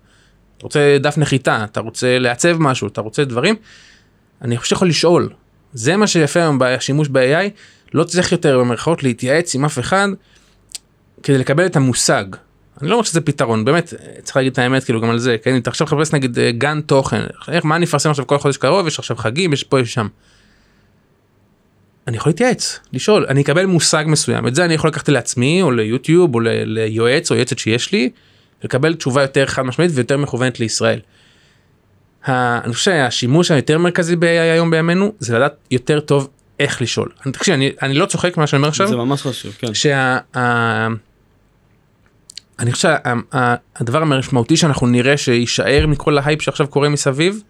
[0.58, 3.56] אתה רוצה דף נחיתה אתה רוצה לעצב משהו אתה רוצה דברים.
[4.42, 5.30] אני חושב שיכול לשאול
[5.74, 7.50] זה מה שיפה היום בשימוש ב-AI
[7.94, 10.08] לא צריך יותר במרכאות להתייעץ עם אף אחד
[11.24, 12.26] כדי לקבל את המושג.
[12.82, 15.52] אני לא אומר שזה פתרון באמת צריך להגיד את האמת כאילו גם על זה כן
[15.52, 18.58] אם אתה עכשיו מחפש נגיד אה, גן תוכן איך מה אני אפרסם עכשיו כל חודש
[18.58, 20.08] קרוב יש עכשיו חגים יש פה יש שם.
[22.08, 25.72] אני יכול להתייעץ לשאול אני אקבל מושג מסוים את זה אני יכול לקחת לעצמי או
[25.72, 28.10] ליוטיוב או ליועץ או יועצת שיש לי
[28.64, 31.00] לקבל תשובה יותר חד משמעית ויותר מכוונת לישראל.
[32.26, 37.10] ה- אני חושב שהשימוש היותר מרכזי היום בימינו זה לדעת יותר טוב איך לשאול.
[37.32, 38.88] תקשיב, אני, אני לא צוחק מה שאני אומר עכשיו.
[38.88, 39.74] זה ממש חשוב, כן.
[39.74, 40.18] שה...
[42.62, 42.90] אני חושב
[43.76, 47.42] שהדבר המשמעותי שאנחנו נראה שיישאר מכל ההייפ שעכשיו קורה מסביב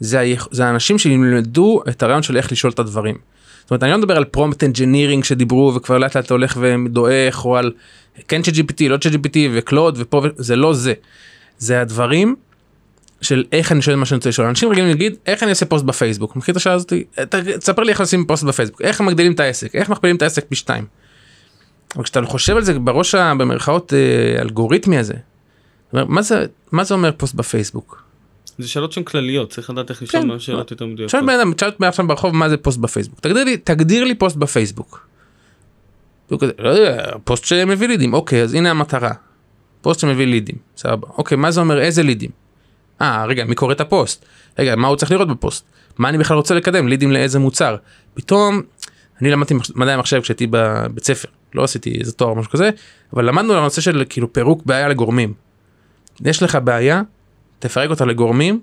[0.00, 0.46] זה, היכ...
[0.50, 3.16] זה האנשים שילמדו את הרעיון של איך לשאול את הדברים.
[3.60, 7.56] זאת אומרת אני לא מדבר על prompt engineering שדיברו וכבר לאט לאט הולך ודועך או
[7.56, 7.72] על
[8.28, 10.92] כן צ'אט GPT לא צ'אט GPT וקלוד ופה זה לא זה.
[11.58, 12.36] זה הדברים
[13.20, 15.84] של איך אני שואל מה שאני רוצה לשאול אנשים רגילים להגיד איך אני עושה פוסט
[15.84, 19.40] בפייסבוק מכיר את השאלה הזאת "ת- תספר לי איך עושים פוסט בפייסבוק איך מגדילים את
[19.40, 20.84] העסק איך מכפילים את העסק פי שתיים.
[21.96, 25.14] אבל כשאתה חושב על זה בראש במרכאות אה, אלגוריתמי הזה.
[25.92, 28.02] מה זה מה זה אומר פוסט בפייסבוק.
[28.58, 30.28] זה שאלות שהן כלליות, צריך לדעת איך לשאול כן.
[30.28, 31.10] מה שאלות יותר מדויקות.
[31.10, 34.14] שואל בן אדם תשאל אותי עכשיו ברחוב מה זה פוסט בפייסבוק תגדיר לי תגדיר לי
[34.14, 35.06] פוסט בפייסבוק.
[36.40, 39.12] כזה, לא יודע פוסט שמביא לידים אוקיי אז הנה המטרה.
[39.80, 42.30] פוסט שמביא לידים סבבה אוקיי מה זה אומר איזה לידים.
[43.00, 44.24] אה רגע מי קורא את הפוסט
[44.58, 45.64] רגע מה הוא צריך לראות בפוסט
[45.98, 47.76] מה אני בכלל רוצה לקדם לידים לאיזה מוצר
[48.14, 48.62] פתאום
[49.20, 52.70] אני למדתי מדעי המחשב כשהייתי בבית ספר לא עשיתי איזה תואר או משהו כזה
[53.12, 55.34] אבל למדנו על הנושא של כאילו פירוק בעיה לגורמים.
[56.24, 57.02] יש לך בעיה
[57.58, 58.60] תפרק אותה לגורמים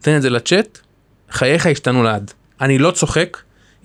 [0.00, 0.78] תן את זה לצ'אט
[1.30, 2.32] חייך ישתנו לעד.
[2.60, 3.38] אני לא צוחק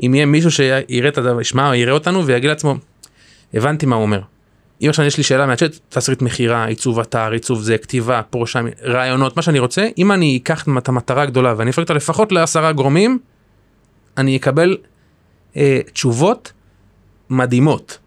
[0.04, 2.76] אם יהיה מישהו שיראה את הדבר, ישמע או יראה אותנו ויגיד לעצמו,
[3.54, 4.22] הבנתי מה הוא אומר.
[4.82, 9.36] אם עכשיו יש לי שאלה מהצ'אט, תסריט מכירה, עיצוב אתר, עיצוב זה, כתיבה, פרושה, רעיונות,
[9.36, 13.20] מה שאני רוצה, אם אני אקח את המטרה הגדולה ואני אפרק אותה לפחות לעשרה גורמים,
[14.18, 14.78] אני אקבל
[15.56, 16.54] אה, תשובות
[17.30, 17.98] מדהימות.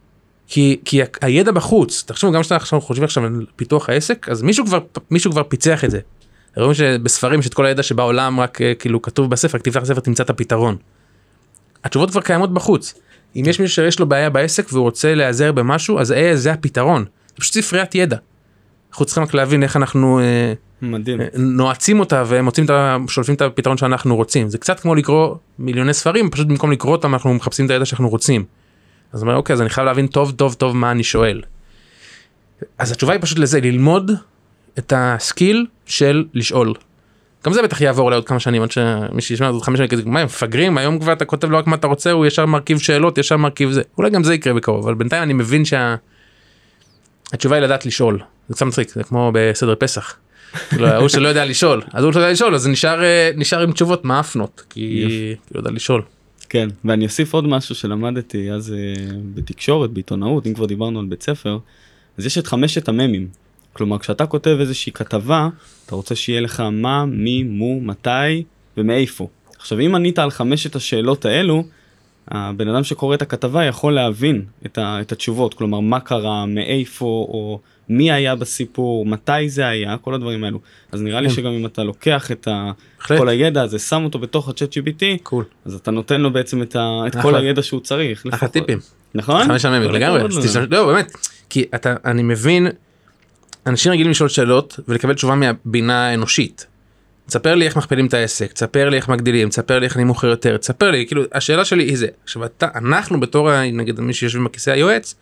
[0.49, 4.67] כי, כי הידע בחוץ, תחשבו גם כשאנחנו עכשיו חושבים עכשיו על פיתוח העסק, אז מישהו
[4.67, 4.79] כבר,
[5.11, 6.01] מישהו כבר פיצח את זה.
[6.57, 10.23] רואים שבספרים יש את כל הידע שבעולם רק אה, כאילו כתוב בספר, תפתח הספר תמצא
[10.23, 10.77] את הפתרון.
[11.85, 12.95] התשובות כבר קיימות בחוץ.
[13.37, 17.05] אם יש מישהו שיש לו בעיה בעסק והוא רוצה להיעזר במשהו אז אה, זה הפתרון.
[17.29, 18.17] זה פשוט ספריית ידע.
[18.91, 21.21] אנחנו צריכים רק להבין איך אנחנו אה, מדהים.
[21.21, 22.97] אה, נועצים אותה ומוצאים את ה...
[23.09, 24.49] שולפים את הפתרון שאנחנו רוצים.
[24.49, 28.09] זה קצת כמו לקרוא מיליוני ספרים פשוט במקום לקרוא אותם אנחנו מחפשים את הידע שאנחנו
[28.09, 28.45] רוצים.
[29.13, 31.43] אז אני אומר אוקיי אז אני חייב להבין טוב טוב טוב מה אני שואל.
[32.79, 34.11] אז התשובה היא פשוט לזה ללמוד
[34.79, 36.75] את הסקיל של לשאול.
[37.47, 40.21] גם זה בטח יעבור לעוד כמה שנים עד שמי שישמע עוד חמש שנים כזה מה
[40.21, 43.19] הם מפגרים היום כבר אתה כותב לו רק מה אתה רוצה הוא ישר מרכיב שאלות
[43.19, 45.97] ישר מרכיב זה אולי גם זה יקרה בקרוב אבל בינתיים אני מבין שה...
[47.33, 50.17] התשובה היא לדעת לשאול זה קצת מצחיק זה כמו בסדר פסח.
[50.69, 53.73] כאילו, ההוא שלא יודע לשאול אז הוא לא יודע לשאול אז נשאר אה, נשאר עם
[53.73, 55.05] תשובות מאפנות כי
[55.47, 56.03] כי הוא יודע לשאול.
[56.49, 58.95] כן, ואני אוסיף עוד משהו שלמדתי אז אה,
[59.35, 61.59] בתקשורת, בעיתונאות, אם כבר דיברנו על בית ספר,
[62.19, 63.29] אז יש את חמשת הממים.
[63.73, 65.49] כלומר, כשאתה כותב איזושהי כתבה,
[65.87, 68.43] אתה רוצה שיהיה לך מה, מי, מו, מתי
[68.77, 69.29] ומאיפה.
[69.59, 71.65] עכשיו, אם ענית על חמשת השאלות האלו,
[72.29, 77.05] הבן אדם שקורא את הכתבה יכול להבין את, ה, את התשובות, כלומר, מה קרה, מאיפה,
[77.05, 80.61] או מי היה בסיפור, מתי זה היה, כל הדברים האלו.
[80.93, 81.35] אז נראה לי כן.
[81.35, 82.71] שגם אם אתה לוקח את ה.
[83.09, 85.45] כל הידע הזה, שם אותו בתוך הצ'אט GPT, קול.
[85.65, 87.39] אז אתה נותן לו בעצם את, ה, את כל אחלה.
[87.39, 88.27] הידע שהוא צריך.
[88.31, 88.49] אחלה.
[88.49, 88.79] טיפים.
[89.15, 89.45] נכון?
[89.45, 90.23] חמש כל לגמרי.
[90.71, 91.13] לא באמת
[91.51, 92.67] כי אתה אני מבין
[93.67, 96.67] אנשים רגילים לשאול שאלות ולקבל תשובה מהבינה האנושית.
[97.27, 100.27] תספר לי איך מכפילים את העסק תספר לי איך מגדילים תספר לי איך אני מוכר
[100.27, 104.45] יותר תספר לי כאילו השאלה שלי היא זה עכשיו אתה אנחנו בתור נגיד מי שיושבים
[104.45, 105.15] בכיסא היועץ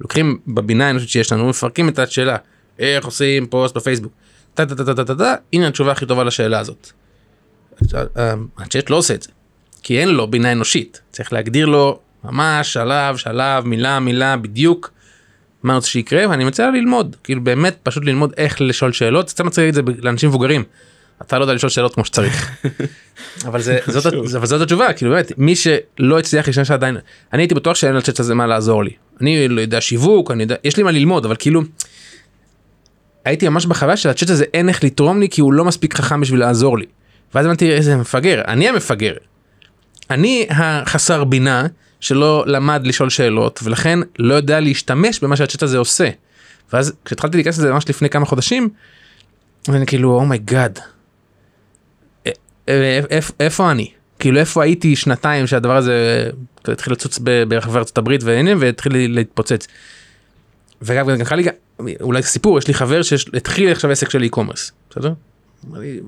[0.00, 2.36] לוקחים בבינה האנושית שיש לנו מפרקים את השאלה
[2.78, 4.12] איך עושים פוסט בפייסבוק.
[4.54, 6.90] טה טה טה טה טה טה טה הנה התשובה הכי טובה לשאלה הזאת.
[8.58, 9.30] הצ'אט לא עושה את זה.
[9.82, 14.90] כי אין לו בינה אנושית צריך להגדיר לו ממש שלב שלב מילה מילה בדיוק
[15.62, 19.68] מה רוצה שיקרה ואני מציע ללמוד כאילו באמת פשוט ללמוד איך לשאול שאלות קצת מצחיק
[19.68, 20.64] את זה לאנשים מבוגרים.
[21.22, 22.50] אתה לא יודע לשאול שאלות כמו שצריך.
[23.46, 26.96] אבל זה זאת, אבל זאת התשובה כאילו באמת מי שלא הצליח להשתמש עדיין
[27.32, 30.54] אני הייתי בטוח שאין לצ'אט הזה מה לעזור לי אני לא יודע שיווק אני יודע
[30.64, 31.62] יש לי מה ללמוד אבל כאילו.
[33.24, 36.20] הייתי ממש בחוויה של הצ'אט הזה אין איך לתרום לי כי הוא לא מספיק חכם
[36.20, 36.86] בשביל לעזור לי.
[37.34, 39.14] ואז הבנתי איזה מפגר אני המפגר.
[40.10, 41.66] אני החסר בינה
[42.00, 46.10] שלא למד לשאול שאלות ולכן לא יודע להשתמש במה שהצ'אט הזה עושה.
[46.72, 48.68] ואז כשהתחלתי להיכנס לזה ממש לפני כמה חודשים.
[49.68, 50.78] אני כאילו oh my god.
[53.40, 56.26] איפה אני כאילו איפה הייתי שנתיים שהדבר הזה
[56.64, 59.66] התחיל לצוץ ברחבי ארצות הברית והנה והתחיל להתפוצץ.
[60.82, 61.44] וגם גם לי
[62.00, 65.12] אולי סיפור יש לי חבר שהתחיל עכשיו עסק של e-commerce בסדר?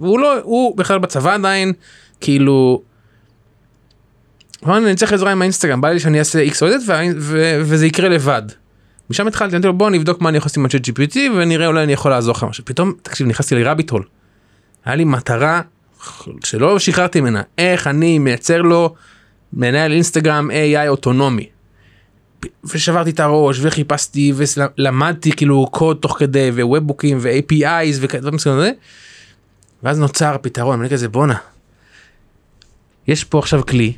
[0.01, 1.72] והוא לא הוא בכלל בצבא עדיין
[2.20, 2.83] כאילו.
[4.66, 6.90] אני צריך עזרה עם האינסטגרם בא לי שאני אעשה x או z
[7.61, 8.42] וזה יקרה לבד.
[9.11, 11.83] משם התחלתי, אמרתי לו בוא נבדוק מה אני יכול לעשות עם הצ'אט GPT ונראה אולי
[11.83, 12.64] אני יכול לעזור לך משהו.
[12.64, 14.05] פתאום, תקשיב, נכנסתי לרביט הול.
[14.85, 15.62] היה לי מטרה
[16.44, 18.94] שלא שחררתי ממנה, איך אני מייצר לו
[19.52, 21.46] מנהל אינסטגרם AI אוטונומי.
[22.64, 28.74] ושברתי את הראש וחיפשתי ולמדתי כאילו קוד תוך כדי ווובבוקים ו-APIs ודברים מסוימים.
[29.82, 31.36] ואז נוצר פתרון, אני כזה בואנה.
[33.06, 33.92] יש פה עכשיו כלי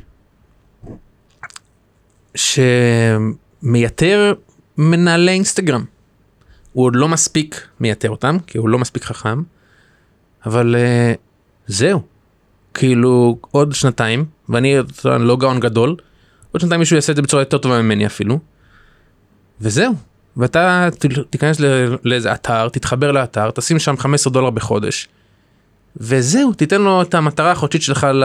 [3.61, 4.33] שמייתר
[4.77, 5.85] מנהלי אינסטגרם.
[6.73, 9.41] הוא עוד לא מספיק מייתר אותם כי הוא לא מספיק חכם.
[10.45, 11.24] אבל uh,
[11.67, 12.01] זהו.
[12.73, 14.75] כאילו עוד שנתיים ואני
[15.05, 15.95] לא גאון גדול
[16.51, 18.39] עוד שנתיים מישהו יעשה את זה בצורה יותר טובה ממני אפילו.
[19.61, 19.93] וזהו.
[20.37, 20.89] ואתה
[21.29, 21.59] תיכנס
[22.03, 25.07] לאיזה אתר תתחבר לאתר תשים שם 15 דולר בחודש.
[25.97, 28.23] וזהו תיתן לו את המטרה החודשית שלך ל...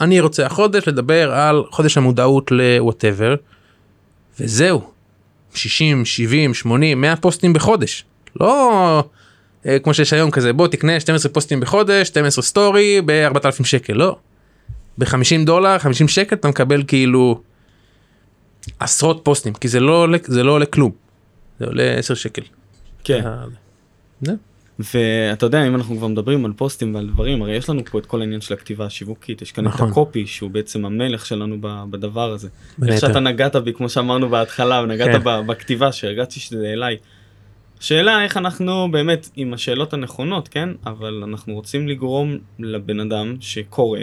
[0.00, 3.34] אני רוצה החודש לדבר על חודש המודעות לווטאבר.
[4.40, 4.82] וזהו.
[5.54, 8.04] 60 70 80 100 פוסטים בחודש.
[8.40, 9.04] לא
[9.82, 14.16] כמו שיש היום כזה בוא תקנה 12 פוסטים בחודש 12 סטורי ב-4000 שקל לא.
[14.98, 17.40] ב-50 דולר 50 שקל אתה מקבל כאילו
[18.80, 20.92] עשרות פוסטים כי זה לא עולה זה לא עולה כלום.
[21.60, 22.42] זה עולה 10 שקל.
[23.04, 23.26] כן.
[23.26, 23.44] אה,
[24.20, 24.32] זה.
[24.78, 28.06] ואתה יודע אם אנחנו כבר מדברים על פוסטים ועל דברים הרי יש לנו פה את
[28.06, 29.90] כל העניין של הכתיבה השיווקית יש כאן את נכון.
[29.90, 31.56] הקופי שהוא בעצם המלך שלנו
[31.90, 32.48] בדבר הזה.
[32.88, 33.00] איך.
[33.00, 35.46] שאתה נגעת בי כמו שאמרנו בהתחלה ונגעת כן.
[35.46, 36.96] בכתיבה שהרגשתי שזה אליי.
[37.82, 43.98] שאלה איך אנחנו באמת עם השאלות הנכונות כן אבל אנחנו רוצים לגרום לבן אדם שקורא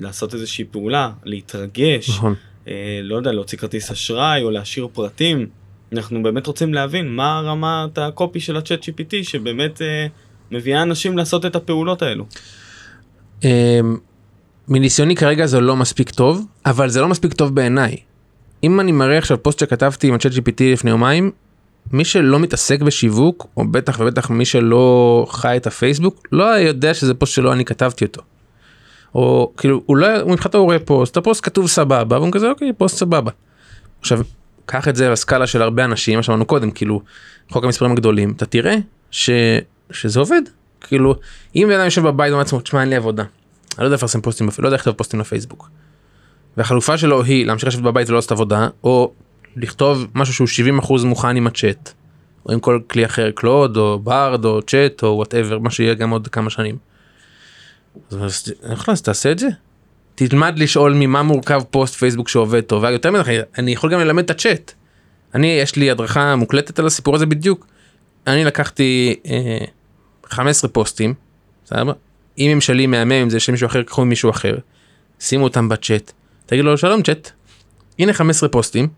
[0.00, 2.34] לעשות איזושהי פעולה להתרגש נכון.
[2.68, 5.46] אה, לא יודע להוציא כרטיס אשראי או להשאיר פרטים.
[5.92, 10.06] אנחנו באמת רוצים להבין מה רמת הקופי של הצ'אט GPT שבאמת אה,
[10.50, 12.26] מביאה אנשים לעשות את הפעולות האלו.
[13.44, 13.48] אמ,
[14.68, 17.96] מניסיוני כרגע זה לא מספיק טוב אבל זה לא מספיק טוב בעיניי.
[18.64, 21.30] אם אני מראה עכשיו פוסט שכתבתי עם הצ'אט GPT לפני יומיים
[21.92, 27.14] מי שלא מתעסק בשיווק או בטח ובטח מי שלא חי את הפייסבוק לא יודע שזה
[27.14, 28.22] פוסט שלא אני כתבתי אותו.
[29.14, 33.30] או כאילו הוא לא הוא מבחינתו פוסט הפוסט כתוב סבבה והוא כזה אוקיי פוסט סבבה.
[34.00, 34.20] עכשיו
[34.66, 37.00] קח את זה לסקאלה של הרבה אנשים מה שאמרנו קודם כאילו
[37.50, 38.76] חוק המספרים הגדולים אתה תראה
[39.10, 39.30] ש,
[39.90, 40.42] שזה עובד
[40.80, 41.14] כאילו
[41.56, 43.22] אם בן אדם יושב בבית ואומר לעצמו תשמע אין לי עבודה.
[43.22, 43.28] אני
[43.78, 45.68] לא יודע לפרסם פוסטים לא יודע לכתוב פוסטים לפייסבוק.
[46.56, 49.12] והחלופה שלו היא להמשיך לשבת בבית ולא לעשות עבודה או
[49.56, 51.92] לכתוב משהו שהוא 70 אחוז מוכן עם הצ'אט.
[52.46, 56.10] או עם כל כלי אחר קלוד או Bard או צ'אט או whatever מה שיהיה גם
[56.10, 56.76] עוד כמה שנים.
[58.10, 59.48] אז איך אז תעשה את זה.
[60.14, 64.30] תלמד לשאול ממה מורכב פוסט פייסבוק שעובד טוב ויותר מזה אני יכול גם ללמד את
[64.30, 64.72] הצ'אט.
[65.34, 67.66] אני יש לי הדרכה מוקלטת על הסיפור הזה בדיוק.
[68.26, 69.58] אני לקחתי אה,
[70.26, 71.14] 15 פוסטים.
[71.66, 71.92] סבבה?
[72.38, 74.54] אם הם שלי מהמם אם זה של מישהו אחר קחו ממישהו אחר.
[75.20, 76.12] שימו אותם בצ'אט.
[76.46, 77.30] תגיד לו שלום צ'אט.
[77.98, 78.88] הנה 15 פוסטים.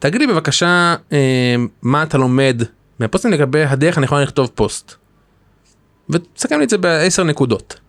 [0.00, 2.62] תגיד לי בבקשה אה, מה אתה לומד
[2.98, 4.94] מהפוסטים לגבי הדרך הנכונה לכתוב פוסט.
[6.10, 7.80] ותסכם לי את זה בעשר נקודות.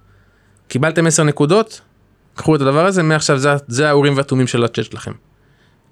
[0.68, 1.82] קיבלתם 10 נקודות,
[2.36, 5.12] קחו את הדבר הזה, מעכשיו זה, זה האורים והתומים של הצ'אט שלכם.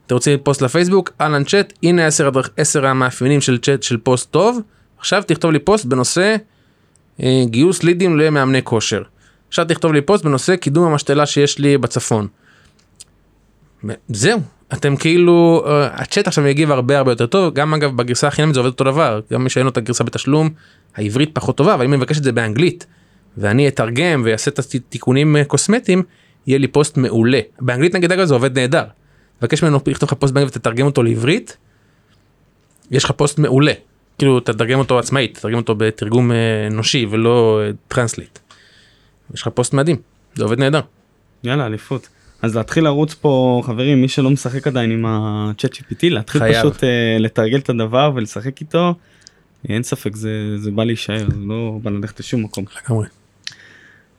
[0.05, 4.31] אתם רוצים פוסט לפייסבוק, אהלן צ'אט, הנה 10, הדרך, 10 המאפיינים של צ'אט של פוסט
[4.31, 4.59] טוב,
[4.97, 6.35] עכשיו תכתוב לי פוסט בנושא
[7.23, 9.03] אה, גיוס לידים למאמני כושר.
[9.47, 12.27] עכשיו תכתוב לי פוסט בנושא קידום המשתלה שיש לי בצפון.
[14.07, 14.39] זהו,
[14.73, 18.59] אתם כאילו, אה, הצ'אט עכשיו יגיב הרבה הרבה יותר טוב, גם אגב בגרסה החינמית זה
[18.59, 20.49] עובד אותו דבר, גם מי שאין לו את הגרסה בתשלום,
[20.95, 22.85] העברית פחות טובה, אבל אם אני מבקש את זה באנגלית,
[23.37, 26.03] ואני אתרגם ואעשה את התיקונים אה, קוסמטיים,
[26.47, 27.39] יהיה לי פוסט מעולה.
[27.61, 28.83] באנגלית נגיד אגב זה עובד נהדר.
[29.41, 31.57] מבקש ממנו לכתוב לך פוסט באנגלית ותתרגם אותו לעברית,
[32.91, 33.73] יש לך פוסט מעולה.
[34.17, 38.39] כאילו תתרגם אותו עצמאית, תתרגם אותו בתרגום אה, אנושי ולא translate.
[39.33, 39.95] יש לך פוסט מדהים,
[40.35, 40.81] זה עובד נהדר.
[41.43, 42.09] יאללה אליפות.
[42.41, 46.59] אז להתחיל לרוץ פה חברים מי שלא משחק עדיין עם ה ChatGPT להתחיל חייב.
[46.59, 48.93] פשוט אה, לתרגל את הדבר ולשחק איתו.
[49.69, 52.65] אין ספק זה זה בא להישאר זה לא בא ללכת לשום מקום.
[52.85, 53.07] לגמרי.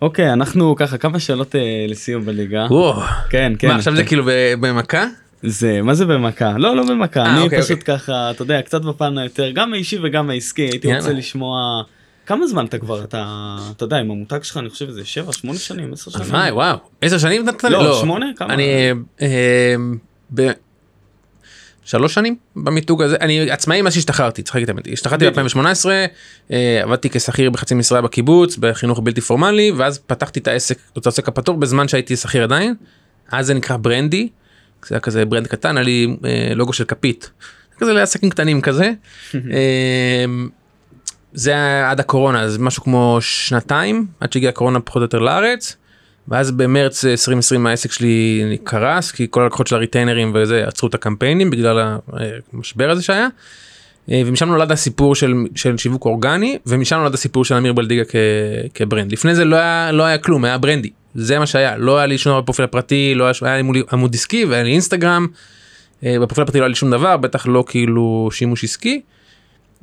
[0.02, 2.66] אוקיי אנחנו ככה כמה שאלות אה, לסיום בלדיגה.
[2.70, 3.02] וואו.
[3.30, 3.68] כן כן.
[3.68, 4.24] מה עכשיו זה כאילו
[4.60, 5.06] במכה?
[5.42, 8.82] זה מה זה במכה לא לא במכה אה, אני אוקיי, פשוט ככה אתה יודע קצת
[8.82, 11.00] בפן היותר גם האישי וגם העסקי הייתי יאללה.
[11.00, 11.82] רוצה לשמוע
[12.30, 15.58] כמה זמן אתה כבר אתה אתה יודע עם המותג שלך אני חושב שזה 7 8
[15.58, 16.24] שנים 10 שנים.
[16.24, 16.76] הלוואי וואו.
[17.00, 17.70] עשר שנים נתת לי?
[17.70, 18.26] לא, שמונה?
[18.36, 18.54] כמה?
[18.54, 19.74] אני אה,
[20.34, 20.50] ב...
[21.84, 25.56] שלוש שנים במיתוג הזה אני עצמאי מאז שהשתחררתי צריך להגיד את האמת השתחררתי בדיוק.
[25.56, 25.86] ב-2018
[26.50, 31.28] אה, עבדתי כשכיר בחצי משרה בקיבוץ בחינוך בלתי פורמלי ואז פתחתי את העסק את העסק
[31.28, 32.74] הפטור בזמן שהייתי שכיר עדיין.
[33.32, 34.28] אז זה נקרא ברנדי.
[34.86, 37.30] זה היה כזה ברנד קטן היה לי אה, לוגו של כפית.
[37.78, 38.92] כזה לעסקים קטנים כזה.
[41.32, 45.76] אה, זה עד הקורונה אז משהו כמו שנתיים עד שהגיעה הקורונה פחות או יותר לארץ.
[46.28, 51.50] ואז במרץ 2020 העסק שלי קרס כי כל הלקוחות של הריטיינרים וזה עצרו את הקמפיינים
[51.50, 51.98] בגלל
[52.52, 53.28] המשבר הזה שהיה.
[54.10, 58.14] אה, ומשם נולד הסיפור של, של שיווק אורגני ומשם נולד הסיפור של אמיר בלדיגה כ,
[58.74, 62.06] כברנד לפני זה לא היה לא היה כלום היה ברנדי זה מה שהיה לא היה
[62.06, 65.26] לי שום פרופיל הפרטי לא היה, היה לי עמוד עסקי והיה לי אינסטגרם.
[66.04, 69.00] אה, בפרופיל הפרטי לא היה לי שום דבר בטח לא כאילו שימוש עסקי.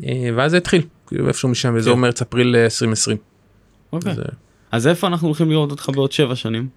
[0.04, 2.01] אה, ואז זה התחיל כאילו איפשהו משם באזור כן.
[2.01, 3.18] מרץ אפריל 2020.
[3.93, 4.12] אוקיי.
[4.12, 4.20] אז,
[4.72, 6.70] אז איפה אנחנו הולכים לראות אותך בעוד שבע שנים?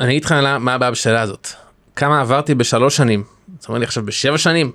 [0.00, 1.48] אני אגיד לך מה הבעיה בשאלה הזאת.
[1.96, 3.24] כמה עברתי בשלוש שנים.
[3.58, 4.72] זאת אומרת לי עכשיו בשבע שנים.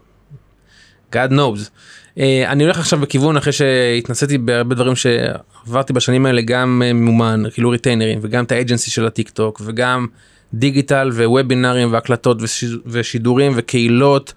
[1.13, 1.69] God knows.
[2.17, 7.43] Uh, אני הולך עכשיו בכיוון אחרי שהתנסיתי בהרבה דברים שעברתי בשנים האלה גם uh, ממומן
[7.53, 10.07] כאילו ריטיינרים וגם את ה agency של הטיק טוק וגם
[10.53, 14.33] דיגיטל ווובינרים והקלטות וש, ושידורים וקהילות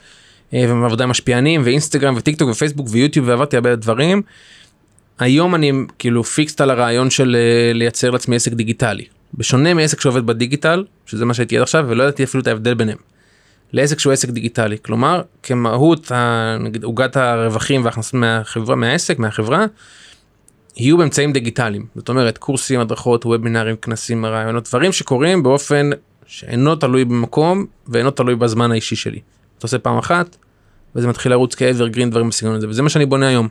[0.50, 4.22] uh, ועבודה עם משפיענים ואינסטגרם וטיק טוק ופייסבוק ויוטיוב ועברתי הרבה דברים.
[5.18, 9.04] היום אני כאילו fixed על הרעיון של uh, לייצר לעצמי עסק דיגיטלי
[9.34, 12.98] בשונה מעסק שעובד בדיגיטל שזה מה שהייתי עד עכשיו ולא ידעתי אפילו את ההבדל ביניהם.
[13.72, 16.12] לעסק שהוא עסק דיגיטלי כלומר כמהות
[16.60, 19.66] נגיד עוגת הרווחים והכנסות מהחברה מהעסק מהחברה.
[20.76, 25.90] יהיו באמצעים דיגיטליים זאת אומרת קורסים הדרכות וובינרים כנסים רעיונות דברים שקורים באופן
[26.26, 29.20] שאינו תלוי במקום ואינו תלוי בזמן האישי שלי.
[29.58, 30.36] אתה עושה פעם אחת
[30.96, 33.48] וזה מתחיל לרוץ כאברגרין דברים בסגנון הזה וזה מה שאני בונה היום.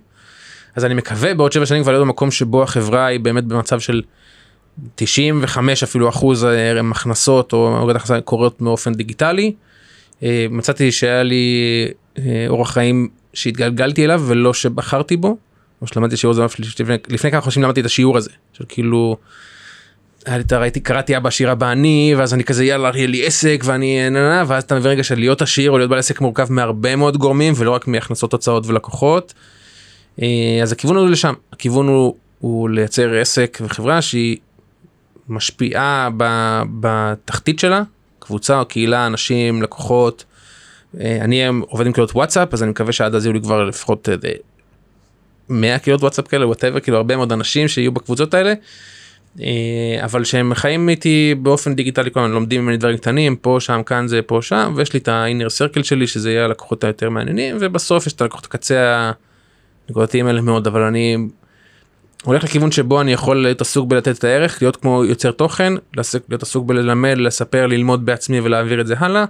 [0.75, 4.01] אז אני מקווה בעוד שבע שנים כבר להיות במקום שבו החברה היא באמת במצב של
[4.95, 9.53] 95 אפילו אחוז אה, הכנסות או הורדת הכנסה קורות באופן דיגיטלי.
[10.23, 11.55] אה, מצאתי שהיה לי
[12.17, 15.37] אה, אורח חיים שהתגלגלתי אליו ולא שבחרתי בו.
[15.85, 16.45] או שלמדתי שיעור זה
[16.79, 19.17] לפני, לפני כמה חודשים למדתי את השיעור הזה של כאילו.
[20.51, 24.43] ראיתי קראתי אבא עשיר אבא אני ואז אני כזה יאללה יהיה לי עסק ואני ננה
[24.47, 27.53] ואז אתה מבין רגע של להיות עשיר או להיות בעל עסק מורכב מהרבה מאוד גורמים
[27.57, 29.33] ולא רק מהכנסות הוצאות ולקוחות.
[30.61, 34.37] אז הכיוון הוא לשם הכיוון הוא, הוא לייצר עסק וחברה שהיא
[35.29, 36.09] משפיעה
[36.79, 37.83] בתחתית שלה,
[38.19, 40.25] קבוצה או קהילה, אנשים, לקוחות.
[40.99, 44.09] אה, אני עובד עם קהילות וואטסאפ, אז אני מקווה שעד אז יהיו לי כבר לפחות
[45.49, 48.53] 100 אה, קהילות וואטסאפ כאלה, whatever, כאילו הרבה מאוד אנשים שיהיו בקבוצות האלה.
[49.41, 53.83] אה, אבל שהם חיים איתי באופן דיגיטלי כל הזמן לומדים ממני דברים קטנים פה שם
[53.85, 57.09] כאן זה פה שם ויש לי את ה inner circle שלי שזה יהיה הלקוחות היותר
[57.09, 59.11] מעניינים ובסוף יש את הלקוחות הקצה
[59.87, 61.17] הנקודתיים האלה מאוד אבל אני
[62.23, 65.73] הולך לכיוון שבו אני יכול להיות עסוק בלתת את הערך, להיות כמו יוצר תוכן,
[66.29, 69.25] להיות עסוק בללמד, לספר, ללמוד בעצמי ולהעביר את זה הלאה.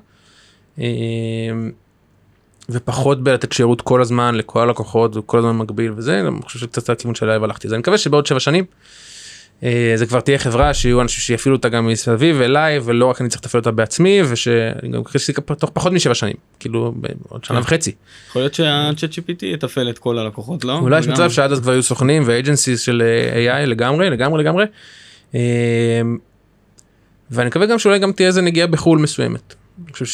[2.69, 7.15] ופחות בלתת שירות כל הזמן לכל הלקוחות וכל הזמן מקביל וזה, אני חושב שקצת הכיוון
[7.15, 7.67] שאליי הלכתי.
[7.67, 8.65] אז אני מקווה שבעוד שבע שנים
[9.63, 13.29] אה, זה כבר תהיה חברה שיהיו אנשים שיפעילו אותה גם מסביב אליי ולא רק אני
[13.29, 16.93] צריך לתפעל אותה בעצמי ושאני גם חושב שזה תוך פחות משבע שנים כאילו
[17.29, 17.63] עוד שנה כן.
[17.63, 17.91] וחצי.
[18.29, 20.73] יכול להיות שהצ'אט gpt יתפעל את כל הלקוחות לא?
[20.73, 24.65] אולי יש מצב שעד אז כבר יהיו סוכנים ואג'נסיס של אה, AI לגמרי לגמרי לגמרי.
[25.35, 25.41] אה,
[27.31, 29.55] ואני מקווה גם שאולי גם תהיה איזה נגיעה בחו"ל מסוימת.
[29.85, 30.05] אני חושב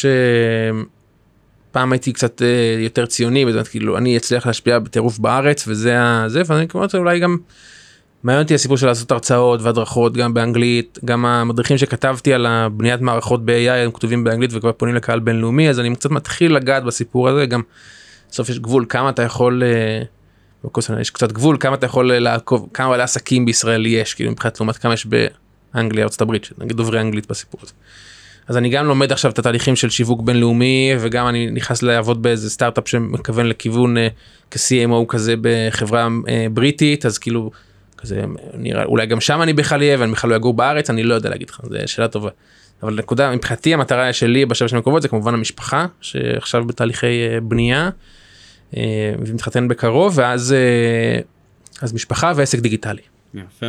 [1.72, 2.42] שפעם הייתי קצת
[2.80, 5.98] יותר ציוני, כאילו אני אצליח להשפיע בטירוף בארץ וזה
[6.28, 7.38] זה ואני כמובן אולי גם.
[8.24, 13.46] מעניין אותי הסיפור של לעשות הרצאות והדרכות גם באנגלית גם המדריכים שכתבתי על הבניית מערכות
[13.46, 17.46] ב-AI הם כתובים באנגלית וכבר פונים לקהל בינלאומי אז אני קצת מתחיל לגעת בסיפור הזה
[17.46, 17.62] גם.
[18.32, 22.90] בסוף יש גבול כמה אתה יכול אה, יש קצת גבול כמה אתה יכול לעקוב כמה
[22.90, 25.08] בעלי עסקים בישראל יש כאילו מבחינת לעומת כמה יש
[25.74, 27.74] באנגליה ארצות הברית נגיד דוברי אנגלית בסיפור הזה.
[28.52, 32.50] אז אני גם לומד עכשיו את התהליכים של שיווק בינלאומי וגם אני נכנס לעבוד באיזה
[32.50, 34.08] סטארט-אפ שמכוון לכיוון אה,
[34.52, 37.52] כ-CMO כזה בחברה אה, בריטית אז כאילו.
[37.98, 38.22] כזה
[38.54, 41.30] נראה אולי גם שם אני בכלל אהיה ואני בכלל לא אגור בארץ אני לא יודע
[41.30, 42.30] להגיד לך זו שאלה טובה.
[42.84, 47.90] אבל נקודה מבחינתי המטרה שלי בשבע שנים הקרובות זה כמובן המשפחה שעכשיו בתהליכי אה, בנייה.
[49.20, 50.56] ומתחתן בקרוב ואז
[51.82, 53.02] אז משפחה ועסק דיגיטלי.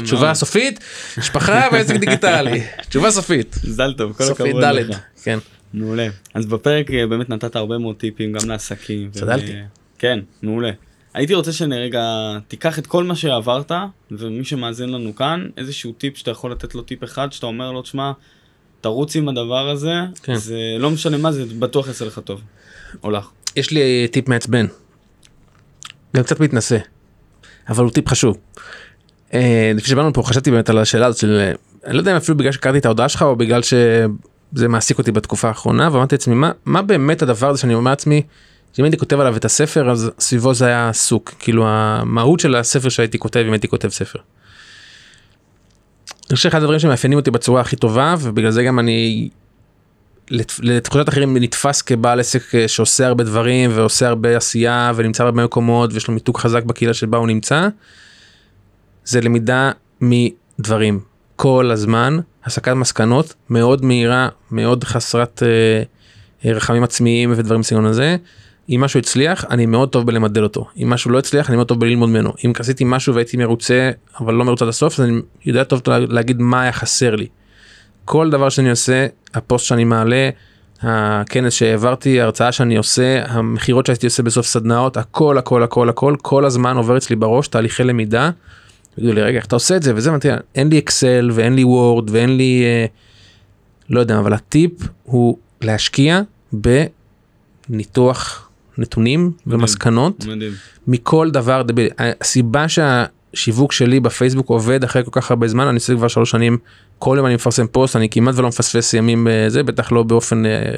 [0.05, 0.85] תשובה סופית
[1.19, 3.57] משפחה ועסק דיגיטלי תשובה סופית.
[3.65, 4.99] מזל טוב כל הכבוד לך.
[5.23, 5.39] כן.
[5.75, 6.09] מעולה.
[6.35, 9.11] אז בפרק באמת נתת הרבה מאוד טיפים גם לעסקים.
[9.11, 9.53] צדלתי.
[9.99, 10.71] כן מעולה.
[11.15, 12.03] הייתי רוצה שרגע
[12.49, 13.73] תיקח את כל מה שעברת
[14.11, 17.83] ומי שמאזין לנו כאן איזשהו טיפ שאתה יכול לתת לו טיפ אחד שאתה אומר לו
[17.83, 18.13] תשמע
[18.81, 20.35] תרוץ עם הדבר הזה כן.
[20.35, 22.41] זה לא משנה מה זה בטוח יעשה לך טוב.
[23.05, 23.29] או לך.
[23.57, 24.67] יש לי טיפ מעצבן.
[26.17, 26.79] גם קצת מתנשא.
[27.69, 28.39] אבל הוא טיפ חשוב.
[29.35, 31.53] אה, לפני שבאנו פה חשבתי באמת על השאלה הזאת של
[31.87, 35.13] אני לא יודע אם אפילו בגלל שקראתי את ההודעה שלך או בגלל שזה מעסיק אותי
[35.13, 38.23] בתקופה האחרונה ואמרתי לעצמי מה מה באמת הדבר הזה שאני אומר לעצמי.
[38.73, 42.89] שאם הייתי כותב עליו את הספר אז סביבו זה היה עסוק כאילו המהות של הספר
[42.89, 44.19] שהייתי כותב אם הייתי כותב ספר.
[46.31, 49.29] אני חושב שאחד הדברים שמאפיינים אותי בצורה הכי טובה ובגלל זה גם אני
[50.61, 55.93] לתחושת אחרים נתפס כבעל עסק אה, שעושה הרבה דברים ועושה הרבה עשייה ונמצא הרבה מקומות
[55.93, 57.69] ויש לו מיתוג חזק בקהילה שבה הוא נמצא.
[59.05, 61.01] זה למידה מדברים
[61.37, 65.43] כל הזמן הסקת מסקנות מאוד מהירה מאוד חסרת
[66.45, 68.17] אה, רחמים עצמיים ודברים בסגנון הזה.
[68.71, 71.81] אם משהו הצליח אני מאוד טוב בלמדל אותו אם משהו לא הצליח אני מאוד טוב
[71.81, 73.91] בללמוד ממנו אם עשיתי משהו והייתי מרוצה
[74.21, 77.27] אבל לא מרוצה עד הסוף אז אני יודע טוב להגיד מה היה חסר לי.
[78.05, 80.31] כל דבר שאני עושה הפוסט שאני מעלה
[80.83, 86.45] הכנס שהעברתי הרצאה שאני עושה המכירות שהייתי עושה בסוף סדנאות הכל הכל הכל הכל כל
[86.45, 88.31] הזמן עובר אצלי בראש תהליכי למידה.
[88.97, 91.65] תגידו לי רגע איך אתה עושה את זה וזה אמרתי אין לי אקסל ואין לי
[91.65, 92.87] וורד ואין לי אה,
[93.91, 94.73] לא יודע אבל הטיפ
[95.03, 96.21] הוא להשקיע
[97.69, 100.53] בניתוח נתונים מדהים, ומסקנות מדהים.
[100.87, 105.95] מכל דבר דביל הסיבה שהשיווק שלי בפייסבוק עובד אחרי כל כך הרבה זמן אני עושה
[105.95, 106.59] כבר שלוש שנים
[106.99, 110.75] כל יום אני מפרסם פוסט אני כמעט ולא מפספס ימים אה, בטח לא באופן אה,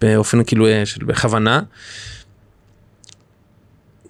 [0.00, 1.60] באופן כאילו אה, של בכוונה.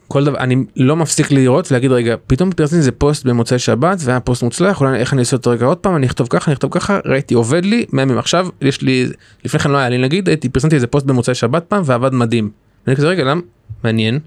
[0.08, 4.20] כל דבר אני לא מפסיק לראות ולהגיד רגע פתאום פרסמתי איזה פוסט במוצאי שבת והיה
[4.20, 6.70] פוסט מוצלח אולי איך אני אעשה אותו רגע עוד פעם אני אכתוב ככה אני אכתוב
[6.70, 9.06] ככה ראיתי עובד לי מהימים עכשיו יש לי
[9.44, 12.50] לפני כן לא היה לי נגיד הייתי פרסמתי איזה פוסט במוצאי שבת פעם ועבד מדהים.
[12.86, 13.40] ואני כזה רגע למה
[13.84, 14.18] מעניין.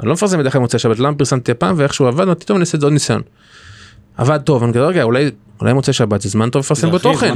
[0.00, 2.76] אני לא מפרסם בדרך כלל במוצאי שבת למה פרסמתי הפעם ואיכשהו עבד טוב אני אעשה
[2.76, 3.22] את זה עוד ניסיון.
[4.16, 7.34] עבד טוב אני כזה רגע אולי אולי מוצאי שבת זה זמן טוב לפרסם בו תוכן.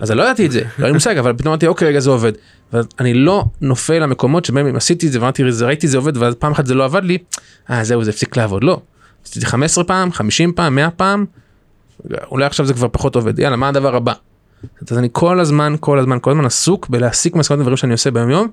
[0.00, 2.10] אז לא ידעתי את זה לא היה לי מושג אבל פתאום אמרתי אוקיי רגע זה
[2.10, 2.32] עובד.
[2.72, 6.66] ואני לא נופל למקומות שבהם עשיתי את זה ואמרתי ראיתי זה עובד ואז פעם אחת
[6.66, 7.18] זה לא עבד לי.
[7.70, 8.80] אה זהו זה הפסיק לעבוד לא.
[9.24, 11.24] עשיתי 15 פעם 50 פעם 100 פעם.
[12.30, 14.12] אולי עכשיו זה כבר פחות עובד יאללה מה הדבר הבא.
[14.90, 18.30] אז אני כל הזמן כל הזמן כל הזמן עסוק בלהסיק מסקנות דברים שאני עושה ביום
[18.30, 18.48] יום.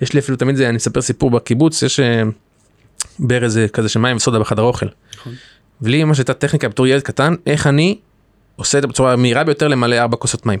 [0.00, 2.22] יש לי אפילו תמיד זה אני אספר סיפור בקיבוץ יש אה,
[3.18, 4.86] ברז כזה של מים וסודה בחדר אוכל.
[5.82, 7.98] ולי ממש הייתה טכניקה בתור ילד קטן איך אני
[8.56, 10.58] עושה את זה בצורה מהירה ביותר למלא ארבע כוסות מים.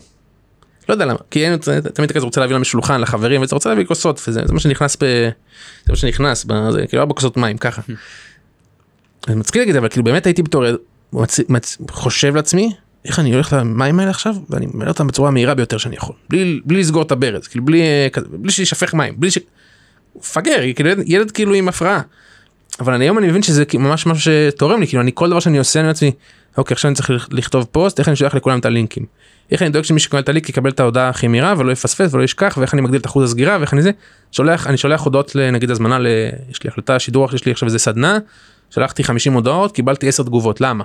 [0.88, 1.58] לא יודע למה כי אין
[1.94, 4.96] תמיד כזה רוצה להביא להם שולחן לחברים וזה רוצה להביא כוסות וזה זה מה שנכנס
[4.96, 5.04] ב...
[5.84, 7.82] זה מה שנכנס בזה כאילו ארבע כוסות מים ככה.
[9.28, 10.64] אני מצחיק להגיד אבל כאילו באמת הייתי בתור
[11.12, 11.40] מצ...
[11.48, 11.78] מצ...
[11.90, 12.72] חושב לעצמי
[13.04, 16.60] איך אני הולך למים האלה עכשיו ואני מלא אותם בצורה המהירה ביותר שאני יכול בלי
[16.64, 17.82] בלי לסגור את הברז כאילו בלי
[18.30, 19.38] בלי שישפך מים בלי ש...
[20.16, 22.00] מפגר כאילו ילד כאילו עם הפרעה.
[22.80, 25.58] אבל אני היום אני מבין שזה ממש משהו שתורם לי כאילו אני כל דבר שאני
[25.58, 26.12] עושה אני לעצמי
[26.58, 29.06] אוקיי עכשיו אני צריך לכתוב פוסט איך אני שולח לכולם את הלינקים.
[29.50, 32.22] איך אני דואג שמי שקורא את הלינק יקבל את ההודעה הכי מהירה ולא יפספס ולא
[32.22, 33.90] ישכח ואיך אני מגדיל את אחוז הסגירה ואיך אני זה
[34.32, 36.06] שולח אני שולח הודעות לנגיד הזמנה ל...
[36.50, 38.18] יש לי החלטה שידור יש לי עכשיו איזה סדנה
[38.70, 40.84] שלחתי 50 הודעות קיבלתי 10 תגובות למה.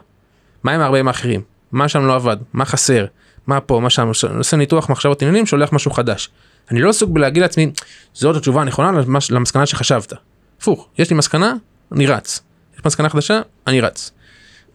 [0.63, 3.05] מה עם הרבה האחרים מה שם לא עבד מה חסר
[3.47, 6.29] מה פה מה שם עושה ניתוח מחשבות עניינים שולח משהו חדש.
[6.71, 7.71] אני לא עסוק בלהגיד לעצמי
[8.13, 8.91] זאת התשובה הנכונה
[9.29, 10.13] למסקנה שחשבת.
[10.59, 11.53] הפוך יש לי מסקנה
[11.91, 12.41] אני רץ.
[12.75, 14.11] יש מסקנה חדשה אני רץ.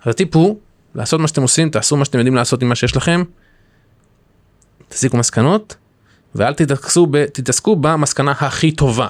[0.04, 0.58] אז הטיפ הוא
[0.94, 3.22] לעשות מה שאתם עושים תעשו מה שאתם יודעים לעשות עם מה שיש לכם.
[4.88, 5.76] תסיקו מסקנות
[6.34, 9.08] ואל תתעסקו, ב, תתעסקו במסקנה הכי טובה.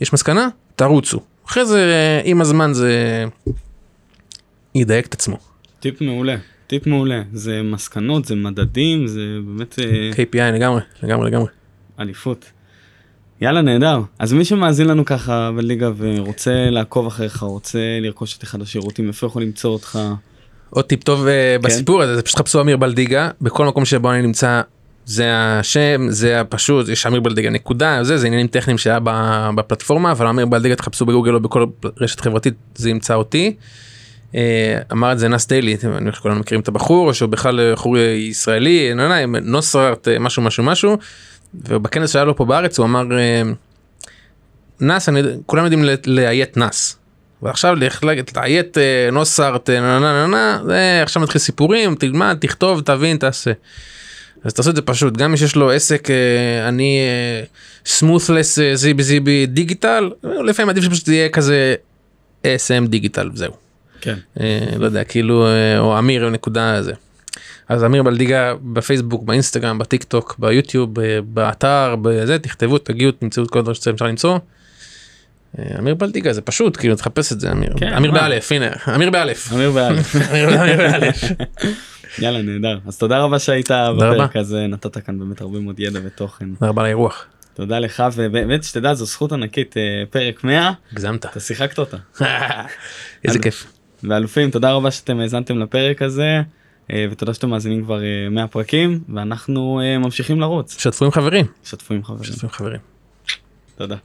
[0.00, 3.24] יש מסקנה תרוצו אחרי זה עם הזמן זה
[4.74, 5.38] ידייק את עצמו.
[5.80, 6.36] טיפ מעולה
[6.66, 11.48] טיפ מעולה זה מסקנות זה מדדים זה באמת אה, KPI לגמרי לגמרי לגמרי.
[12.00, 12.50] אליפות.
[13.40, 18.62] יאללה נהדר אז מי שמאזין לנו ככה בליגה ורוצה לעקוב אחריך רוצה לרכוש את אחד
[18.62, 19.98] השירותים איפה יכול למצוא אותך.
[20.70, 21.66] עוד טיפ טוב אה, כן.
[21.66, 24.60] בסיפור הזה זה פשוט חפשו אמיר בלדיגה בכל מקום שבו אני נמצא
[25.06, 28.98] זה השם זה הפשוט יש אמיר בלדיגה נקודה זה זה עניינים טכניים שהיה
[29.54, 31.66] בפלטפורמה אבל אמיר בלדיגה תחפשו בגוגל או בכל
[32.00, 33.56] רשת חברתית זה ימצא אותי.
[34.34, 37.98] אה, אמר את זה נס דיילי אני חושב שכולנו מכירים את הבחור שהוא בכלל בחור
[37.98, 38.92] ישראלי
[39.42, 40.96] נוסרט משהו משהו משהו.
[41.68, 43.04] ובכנס שהיה לו פה בארץ הוא אמר
[44.80, 46.98] נאס אני כולם יודעים לאיית נאס.
[47.42, 47.76] ועכשיו
[48.36, 48.76] לאיית
[49.12, 53.52] נוסארט נה נה נה זה עכשיו מתחיל סיפורים תלמד תכתוב תבין תעשה.
[54.44, 56.08] אז תעשו את זה פשוט גם מי שיש לו עסק
[56.68, 57.00] אני
[57.86, 61.74] סמות'לס זיבי זיבי דיגיטל לפעמים עדיף שפשוט יהיה כזה
[62.46, 63.52] אסם דיגיטל זהו.
[64.00, 64.14] כן.
[64.78, 65.46] לא יודע כאילו
[65.78, 66.92] או אמיר נקודה זה.
[67.68, 70.90] אז אמיר בלדיגה בפייסבוק באינסטגרם בטיק טוק ביוטיוב
[71.24, 74.38] באתר בזה תכתבו תגיעו תמצאו את כל הדברים שאפשר למצוא.
[75.58, 79.10] אה, אמיר בלדיגה זה פשוט כאילו תחפש את זה אמיר כן, אמיר באלף הנה אמיר
[79.10, 80.14] באלף אמיר באלף
[82.18, 86.54] יאללה נהדר אז תודה רבה שהיית בפרק הזה נתת כאן באמת הרבה מאוד ידע ותוכן.
[86.54, 87.26] תודה רבה על האירוח.
[87.54, 91.96] תודה לך ובאמת שתדע זו זכות ענקית אה, פרק 100 הגזמת אתה שיחקת אותה.
[93.24, 93.66] איזה כיף.
[94.02, 96.42] ואלופים תודה רבה שאתם האזנתם לפרק הזה.
[96.92, 100.78] אה, ותודה שאתם מאזינים כבר 100 אה, פרקים ואנחנו אה, ממשיכים לרוץ.
[100.78, 101.46] שתפו עם חברים.
[101.64, 102.24] שתפו עם חברים.
[102.24, 102.80] שתפו עם חברים.
[103.76, 103.96] תודה.